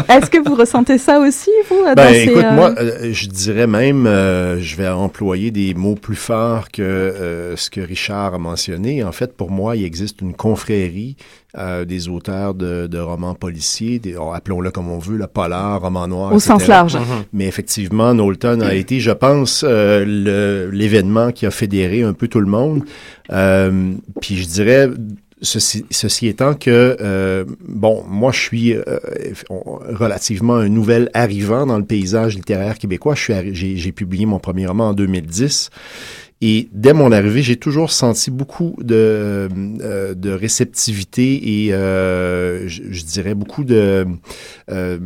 [0.08, 3.26] Est-ce que vous ressentez ça aussi, vous dans Ben, ces, écoute, euh, moi, euh, je
[3.28, 8.34] dirais même, euh, je vais employer des mots plus forts que euh, ce que Richard
[8.34, 9.02] a mentionné.
[9.04, 10.97] En fait, pour moi, il existe une confrérie
[11.56, 15.80] euh, des auteurs de, de romans policiers, des, oh, appelons-le comme on veut, le polar,
[15.80, 16.48] roman noir, Au etc.
[16.48, 16.96] sens large.
[16.96, 17.24] Mhm.
[17.32, 22.28] Mais effectivement, Knowlton a été, je pense, euh, le- l'événement qui a fédéré un peu
[22.28, 22.82] tout le monde.
[23.30, 24.88] Euh, puis je dirais,
[25.42, 28.82] ceci, ceci étant que, euh, bon, moi je suis euh,
[29.50, 33.14] relativement un nouvel arrivant dans le paysage littéraire québécois.
[33.14, 35.70] Je suis arri- j'ai, j'ai publié mon premier roman en 2010.
[36.40, 39.48] Et dès mon arrivée, j'ai toujours senti beaucoup de,
[39.82, 44.06] euh, de réceptivité et euh, je, dirais beaucoup de
[44.70, 44.98] euh,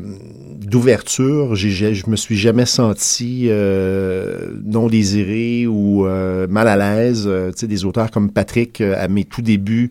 [0.59, 1.55] d'ouverture.
[1.55, 7.23] Je me suis jamais senti euh, non désiré ou euh, mal à l'aise.
[7.53, 9.89] Tu sais, des auteurs comme Patrick, à mes tout débuts,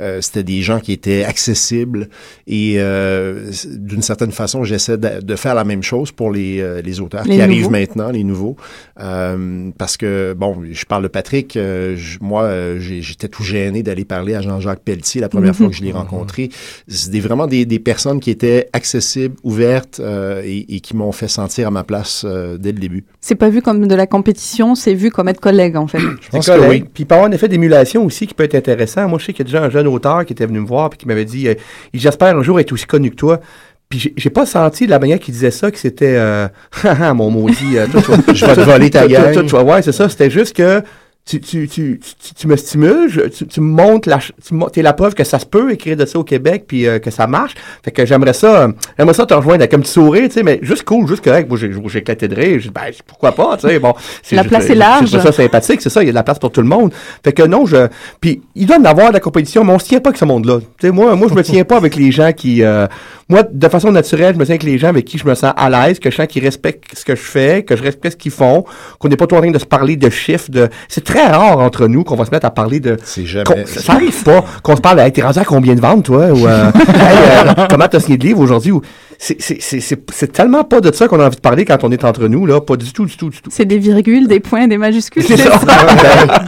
[0.00, 2.08] euh, c'était des gens qui étaient accessibles
[2.46, 6.80] et euh, d'une certaine façon, j'essaie de, de faire la même chose pour les, euh,
[6.82, 8.56] les auteurs Les qui arrivent maintenant, les nouveaux.
[9.00, 13.82] Euh, parce que, bon, je parle de Patrick, euh, je- moi, j'ai- j'étais tout gêné
[13.82, 16.50] d'aller parler à Jean-Jacques Pelletier la première fois que je l'ai rencontré.
[16.88, 21.28] C'était vraiment des, des personnes qui étaient accessibles, ouvertes euh, et, et qui m'ont fait
[21.28, 23.04] sentir à ma place euh, dès le début.
[23.20, 25.98] C'est pas vu comme de la compétition, c'est vu comme être collègue, en fait.
[26.20, 26.80] Je pense que oui.
[26.92, 29.08] Puis il peut y avoir un effet d'émulation aussi qui peut être intéressant.
[29.08, 30.90] Moi, je sais qu'il y a déjà un jeune auteur qui était venu me voir
[30.92, 31.54] et qui m'avait dit euh,
[31.92, 33.40] J'espère un jour être aussi connu que toi.
[33.88, 36.48] Puis j'ai- pas senti de la manière qu'il disait ça que c'était euh,
[37.14, 37.76] mon maudit.
[37.78, 38.00] euh, toi,
[38.34, 39.06] Je vais te voler ta
[39.52, 40.08] vas- ouais, c'est ça.
[40.08, 40.82] C'était juste que
[41.26, 44.92] tu, tu, tu, tu, tu me stimules, je- tu, tu montres la, tu t'es la
[44.92, 47.54] preuve que ça se peut écrire de ça au Québec puis euh, que ça marche.
[47.82, 48.68] Fait que j'aimerais ça, euh,
[48.98, 51.48] j'aimerais ça te rejoindre avec un petit sourire, tu sais, mais juste cool, juste correct.
[51.48, 52.60] Moi, j'ai, j'ai éclaté de rire.
[52.74, 53.94] Ben, pourquoi pas, tu sais, bon.
[54.22, 55.06] c'est La juste- place est j'ai- large.
[55.10, 56.92] trouvé ça sympathique, c'est ça, il y a de la place pour tout le monde.
[57.24, 57.88] Fait que non, je,
[58.20, 60.18] puis il doit y en avoir de la compétition, mais on se tient pas avec
[60.18, 60.58] ce monde-là.
[60.78, 62.86] Tu sais, moi, moi, je me tiens pas avec les gens qui, euh,
[63.30, 65.54] moi, de façon naturelle, je me tiens avec les gens avec qui je me sens
[65.56, 68.22] à l'aise, que je sens qu'ils respectent ce que je fais, que je respecte ce
[68.22, 68.64] qu'ils font,
[68.98, 71.58] qu'on n'est pas tout en train de se parler de chiffres, de, c'est très rare
[71.58, 73.66] entre nous qu'on va se mettre à parler de, C'est jamais.
[73.66, 76.46] ça arrive pas qu'on se parle, hey, t'es rendu à combien de ventes, toi, ou,
[76.46, 78.82] euh, Hey, euh, comment t'as signé de livre aujourd'hui, ou,
[79.18, 81.82] c'est, c'est, c'est, c'est, c'est tellement pas de ça qu'on a envie de parler quand
[81.84, 83.50] on est entre nous, là, pas du tout, du tout, du tout.
[83.52, 85.22] C'est des virgules, des points, des majuscules.
[85.24, 85.60] C'est ça.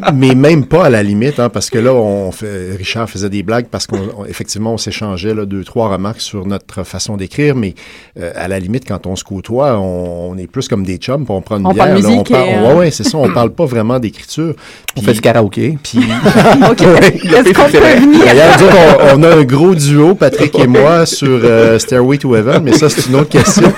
[0.07, 3.29] Ben, mais même pas à la limite, hein, parce que là, on fait, Richard faisait
[3.29, 4.27] des blagues parce qu'on on-
[4.67, 7.75] on s'échangeait là, deux trois remarques sur notre façon d'écrire, mais
[8.19, 11.25] euh, à la limite quand on se côtoie, on, on est plus comme des chums,
[11.25, 12.91] puis on prend une On bière, parle là, on musique parle, et, ouais, euh, ouais,
[12.91, 14.55] c'est ça, on parle pas vraiment d'écriture.
[14.97, 15.79] On fait du karaoké.
[15.83, 15.99] Puis
[16.71, 16.83] OK.
[16.83, 18.25] Est-ce qu'on c'est peut venir?
[18.25, 22.35] D'ailleurs, dire qu'on on a un gros duo, Patrick et moi, sur euh, Stairway to
[22.37, 23.73] Heaven, mais ça, c'est une autre question.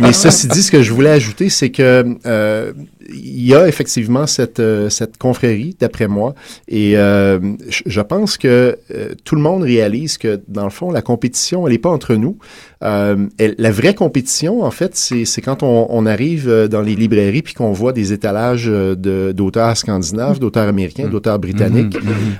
[0.00, 2.72] Mais ceci dit, ce que je voulais ajouter, c'est que euh,
[3.12, 6.34] il y a effectivement cette, euh, cette confrérie, d'après moi,
[6.68, 7.38] et euh,
[7.68, 11.72] je- pense que euh, tout le monde réalise que, dans le fond, la compétition, elle
[11.74, 12.36] n'est pas entre nous.
[12.82, 16.96] Euh, elle- la vraie compétition, en fait, c'est quand on, on arrive euh, dans les
[16.96, 21.96] librairies puis qu'on voit des étalages de- d'auteurs scandinaves, d'auteurs américains, d'auteurs britanniques.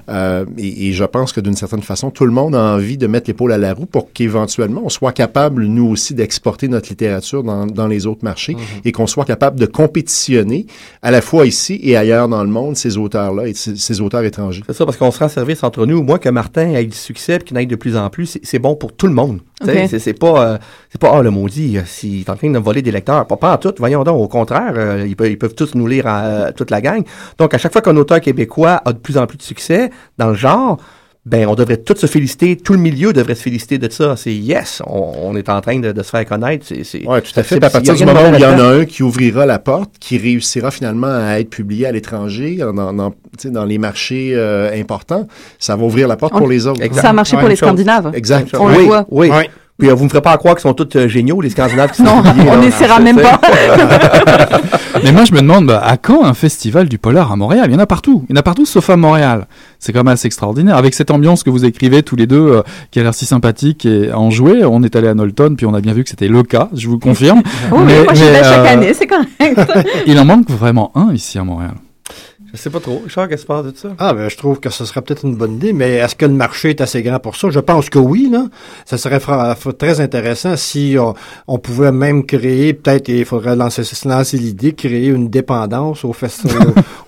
[0.09, 3.07] Euh, et, et je pense que d'une certaine façon, tout le monde a envie de
[3.07, 7.43] mettre l'épaule à la roue pour qu'éventuellement on soit capable, nous aussi, d'exporter notre littérature
[7.45, 10.60] dans, dans les autres marchés et qu'on soit capable de compétitionner
[11.03, 14.23] à la fois ici et ailleurs dans le monde ces auteurs-là et ces, ces auteurs
[14.25, 14.63] étrangers.
[14.67, 16.03] C'est ça, parce qu'on se rend service entre nous.
[16.03, 18.75] Moi, que Martin ait du succès et qu'il n'aille de plus en plus, c'est- bon
[18.77, 19.41] pour tout le monde.
[19.65, 20.59] C'est pas, euh,
[20.91, 23.27] c'est pas, ah, le maudit, euh, s'il est en train de me voler des lecteurs.
[23.27, 25.87] Pas, pas en tout, voyons donc, au contraire, euh, ils, peuvent, ils peuvent tous nous
[25.87, 27.03] lire, euh, toute la gang.
[27.39, 30.29] Donc, à chaque fois qu'un auteur québécois a de plus en plus de succès dans
[30.29, 30.79] le genre,
[31.27, 34.17] ben, on devrait tous se féliciter, tout le milieu devrait se féliciter de ça.
[34.17, 36.65] C'est yes, on, on est en train de, de se faire connaître.
[36.67, 37.63] C'est, c'est, Oui, tout à fait.
[37.63, 39.59] à partir il y du moment où il y en a un qui ouvrira la
[39.59, 45.77] porte, qui réussira finalement à être publié à l'étranger, dans, les marchés euh, importants, ça
[45.77, 46.81] va ouvrir la porte On- pour les autres.
[46.83, 47.03] Exact.
[47.03, 47.57] Ça a marché Ouais, pour les.
[47.57, 48.13] Scandinaves.
[48.15, 48.55] Exact.
[48.59, 49.07] On le oui, voit.
[49.11, 49.29] Oui.
[49.29, 49.51] Ouais.
[49.81, 51.97] Puis euh, vous me ferez pas croire qu'ils sont tous euh, géniaux, les Scandinaves qui
[51.97, 52.23] sont Non,
[52.53, 53.41] on n'essaiera Je même pas.
[55.03, 57.67] Mais moi, je me demande, bah, à quand un festival du polar à Montréal?
[57.69, 58.25] Il y en a partout.
[58.29, 59.47] Il y en a partout, sauf à Montréal.
[59.79, 60.77] C'est quand même assez extraordinaire.
[60.77, 63.87] Avec cette ambiance que vous écrivez tous les deux, euh, qui a l'air si sympathique
[63.87, 66.11] et à en jouer, on est allé à Knowlton, puis on a bien vu que
[66.11, 67.43] c'était le cas, je vous confirme.
[67.73, 69.29] Oui, Mais- moi j'y mais, vais chaque euh, année, c'est correct.
[70.07, 71.73] Il en manque vraiment un ici à Montréal.
[72.53, 73.01] Je sais pas trop.
[73.05, 73.89] Richard, qu'est-ce que tu penses de ça?
[73.99, 76.33] Ah, ben, je trouve que ce serait peut-être une bonne idée, mais est-ce que le
[76.33, 77.49] marché est assez grand pour ça?
[77.51, 78.47] Je pense que oui, là.
[78.85, 79.21] Ça serait
[79.79, 81.15] très intéressant si on,
[81.47, 86.45] on pouvait même créer, peut-être, il faudrait lancer, lancer l'idée, créer une dépendance au, fest-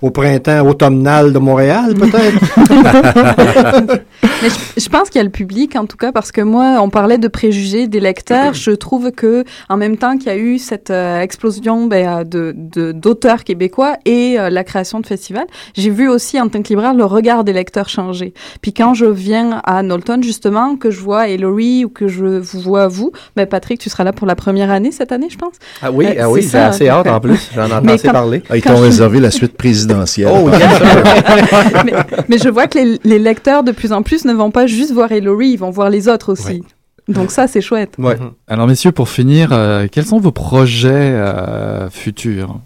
[0.00, 2.38] au, au printemps automnal de Montréal, peut-être?
[4.42, 6.78] Mais je, je pense qu'il y a le public, en tout cas, parce que moi,
[6.80, 8.54] on parlait de préjugés des lecteurs.
[8.54, 12.24] Je trouve que, en même temps qu'il y a eu cette euh, explosion ben, euh,
[12.24, 15.31] de de- d'auteurs québécois et euh, la création de festivals,
[15.74, 18.34] j'ai vu aussi en tant que libraire le regard des lecteurs changer.
[18.60, 22.60] Puis quand je viens à Knowlton, justement, que je vois Ellery ou que je vous
[22.60, 25.54] vois vous, ben Patrick, tu seras là pour la première année cette année, je pense.
[25.82, 27.50] Ah oui, Euh, ah oui, c'est j'ai assez hâte en plus.
[27.54, 28.42] J'en assez quand- parler.
[28.50, 30.28] Ah, ils t'ont je- réservé la suite présidentielle.
[30.32, 30.48] Oh,
[31.84, 31.92] mais,
[32.28, 34.92] mais je vois que les, les lecteurs, de plus en plus, ne vont pas juste
[34.92, 36.62] voir Ellery, ils vont voir les autres aussi.
[37.08, 37.94] Donc ça, c'est chouette.
[37.98, 38.16] Ouais.
[38.46, 42.60] Alors messieurs, pour finir, euh, quels sont vos projets euh, futurs?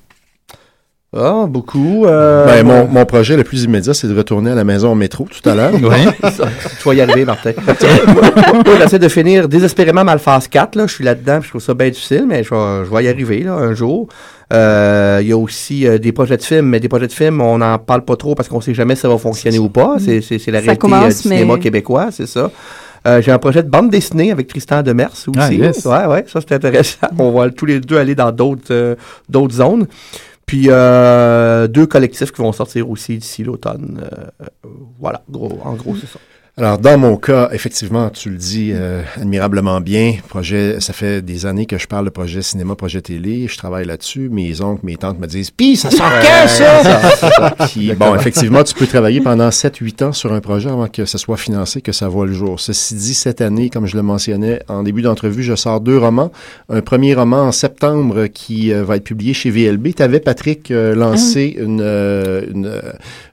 [1.15, 2.05] Ah, beaucoup.
[2.05, 4.95] Euh, Ben, mon, mon projet le plus immédiat, c'est de retourner à la maison au
[4.95, 5.73] métro tout à l'heure.
[5.83, 6.31] Oui.
[6.81, 7.53] Tu vas y arriver, Martin.
[8.07, 10.75] Moi, j'essaie de finir désespérément Malphase 4.
[10.75, 10.87] Là.
[10.87, 13.41] Je suis là-dedans, je trouve ça bien difficile, mais je vais, je vais y arriver
[13.45, 14.09] là, un jour.
[14.53, 17.41] Euh, Il y a aussi euh, des projets de films, mais des projets de films,
[17.41, 19.97] on n'en parle pas trop parce qu'on sait jamais si ça va fonctionner ou pas.
[19.99, 22.51] C'est c'est- c'est la Ça réalité commence, euh, du cinéma mais- québécois, c'est ça.
[23.07, 25.31] Euh, J'ai un projet de bande dessinée avec Tristan Demers aussi.
[25.39, 25.85] Ah, yes.
[25.85, 27.07] Ouais, ouais, ça c'est intéressant.
[27.19, 28.97] On va tous les deux aller dans d'autres euh,
[29.29, 29.87] d'autres zones.
[30.47, 34.01] Puis euh, deux collectifs qui vont sortir aussi d'ici l'automne.
[34.01, 34.69] Euh, euh,
[35.01, 36.21] voilà, gros, en gros, c'est ça.
[36.59, 40.15] Alors, dans mon cas, effectivement, tu le dis euh, admirablement bien.
[40.27, 43.47] Projet, ça fait des années que je parle de projet cinéma, projet télé.
[43.47, 44.31] Je travaille là-dessus.
[44.31, 47.55] Mes oncles, mes tantes me disent, pis ça sort quand ça?
[47.69, 51.19] Puis, bon, effectivement, tu peux travailler pendant 7-8 ans sur un projet avant que ça
[51.19, 52.59] soit financé, que ça voit le jour.
[52.59, 56.33] Ceci dit, cette année, comme je le mentionnais en début d'entrevue, je sors deux romans.
[56.71, 59.89] Un premier roman en septembre qui euh, va être publié chez VLB.
[59.95, 62.81] Tu avais, Patrick, euh, lancé une, euh, une,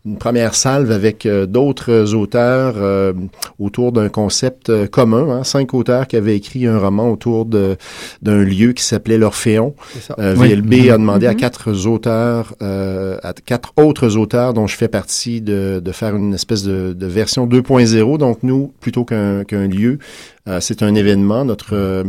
[0.06, 3.13] une première salve avec d'autres auteurs
[3.60, 5.30] autour d'un concept euh, commun.
[5.30, 7.78] Hein, cinq auteurs qui avaient écrit un roman autour de
[8.22, 9.76] d'un lieu qui s'appelait l'Orphéon.
[9.94, 10.16] C'est ça.
[10.20, 10.50] Euh, Oui.
[10.50, 15.42] VLB a demandé à quatre auteurs, euh, à quatre autres auteurs dont je fais partie,
[15.42, 18.18] de, de faire une espèce de, de version 2.0.
[18.18, 20.00] Donc nous, plutôt qu'un qu'un lieu,
[20.48, 22.04] euh, c'est un événement, notre euh,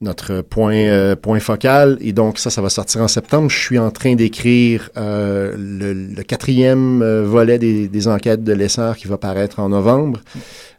[0.00, 1.98] notre point euh, point focal.
[2.00, 3.50] Et donc ça, ça va sortir en septembre.
[3.50, 8.52] Je suis en train d'écrire euh, le, le quatrième euh, volet des, des enquêtes de
[8.52, 10.20] l'essor qui va paraître en novembre.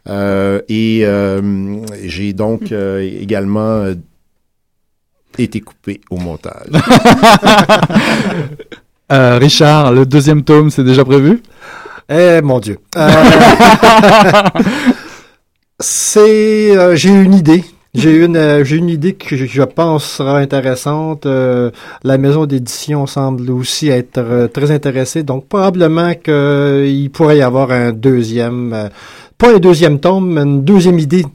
[0.09, 1.41] Euh, et euh,
[2.03, 3.93] j'ai donc euh, également euh,
[5.37, 6.69] été coupé au montage.
[9.11, 11.43] Euh, Richard, le deuxième tome, c'est déjà prévu?
[12.07, 12.77] Eh mon Dieu.
[12.95, 13.11] Euh,
[15.81, 17.65] c'est, euh, j'ai une idée.
[17.93, 21.25] J'ai une, euh, j'ai une idée que je, pense sera intéressante.
[21.25, 21.71] Euh,
[22.03, 27.71] la maison d'édition semble aussi être euh, très intéressée, donc probablement qu'il pourrait y avoir
[27.71, 28.87] un deuxième, euh,
[29.37, 31.25] pas un deuxième tome, mais une deuxième idée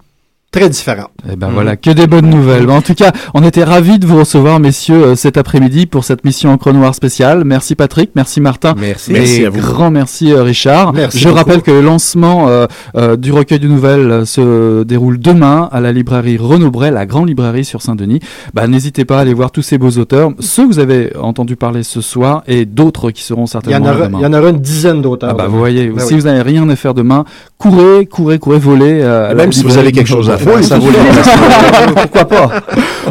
[0.60, 1.10] très différente.
[1.30, 2.70] Eh ben voilà, que des bonnes nouvelles.
[2.70, 6.24] En tout cas, on était ravis de vous recevoir, messieurs, euh, cet après-midi pour cette
[6.24, 7.42] mission Encre Noire spéciale.
[7.44, 8.74] Merci Patrick, merci Martin.
[8.78, 9.12] Merci.
[9.12, 9.60] Merci et à vous.
[9.60, 10.92] grand merci euh, Richard.
[10.94, 11.36] Merci Je beaucoup.
[11.38, 15.92] rappelle que le lancement euh, euh, du recueil de nouvelles se déroule demain à la
[15.92, 18.20] librairie Renaud Bray, la grande librairie sur Saint-Denis.
[18.54, 21.56] Bah, N'hésitez pas à aller voir tous ces beaux auteurs, ceux que vous avez entendu
[21.56, 24.18] parler ce soir et d'autres qui seront Il y en certainement là aura, demain.
[24.20, 25.30] il y en aura une dizaine d'auteurs.
[25.32, 26.20] Ah bah, vous voyez, Ben si oui.
[26.20, 27.24] vous n'avez rien à faire demain,
[27.58, 29.00] courez, courez, courez, volez.
[29.02, 30.78] euh, Même si vous avez quelque chose à faire, Oui, ça.
[31.94, 32.50] Pourquoi pas?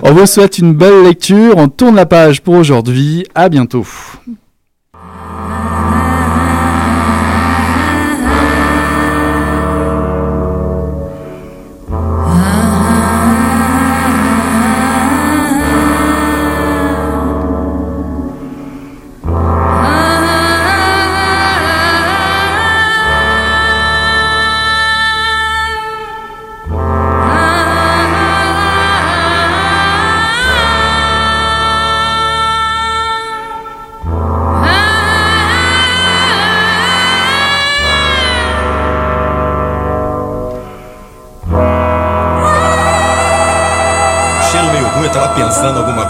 [0.03, 1.57] On vous souhaite une belle lecture.
[1.57, 3.25] On tourne la page pour aujourd'hui.
[3.35, 3.85] À bientôt.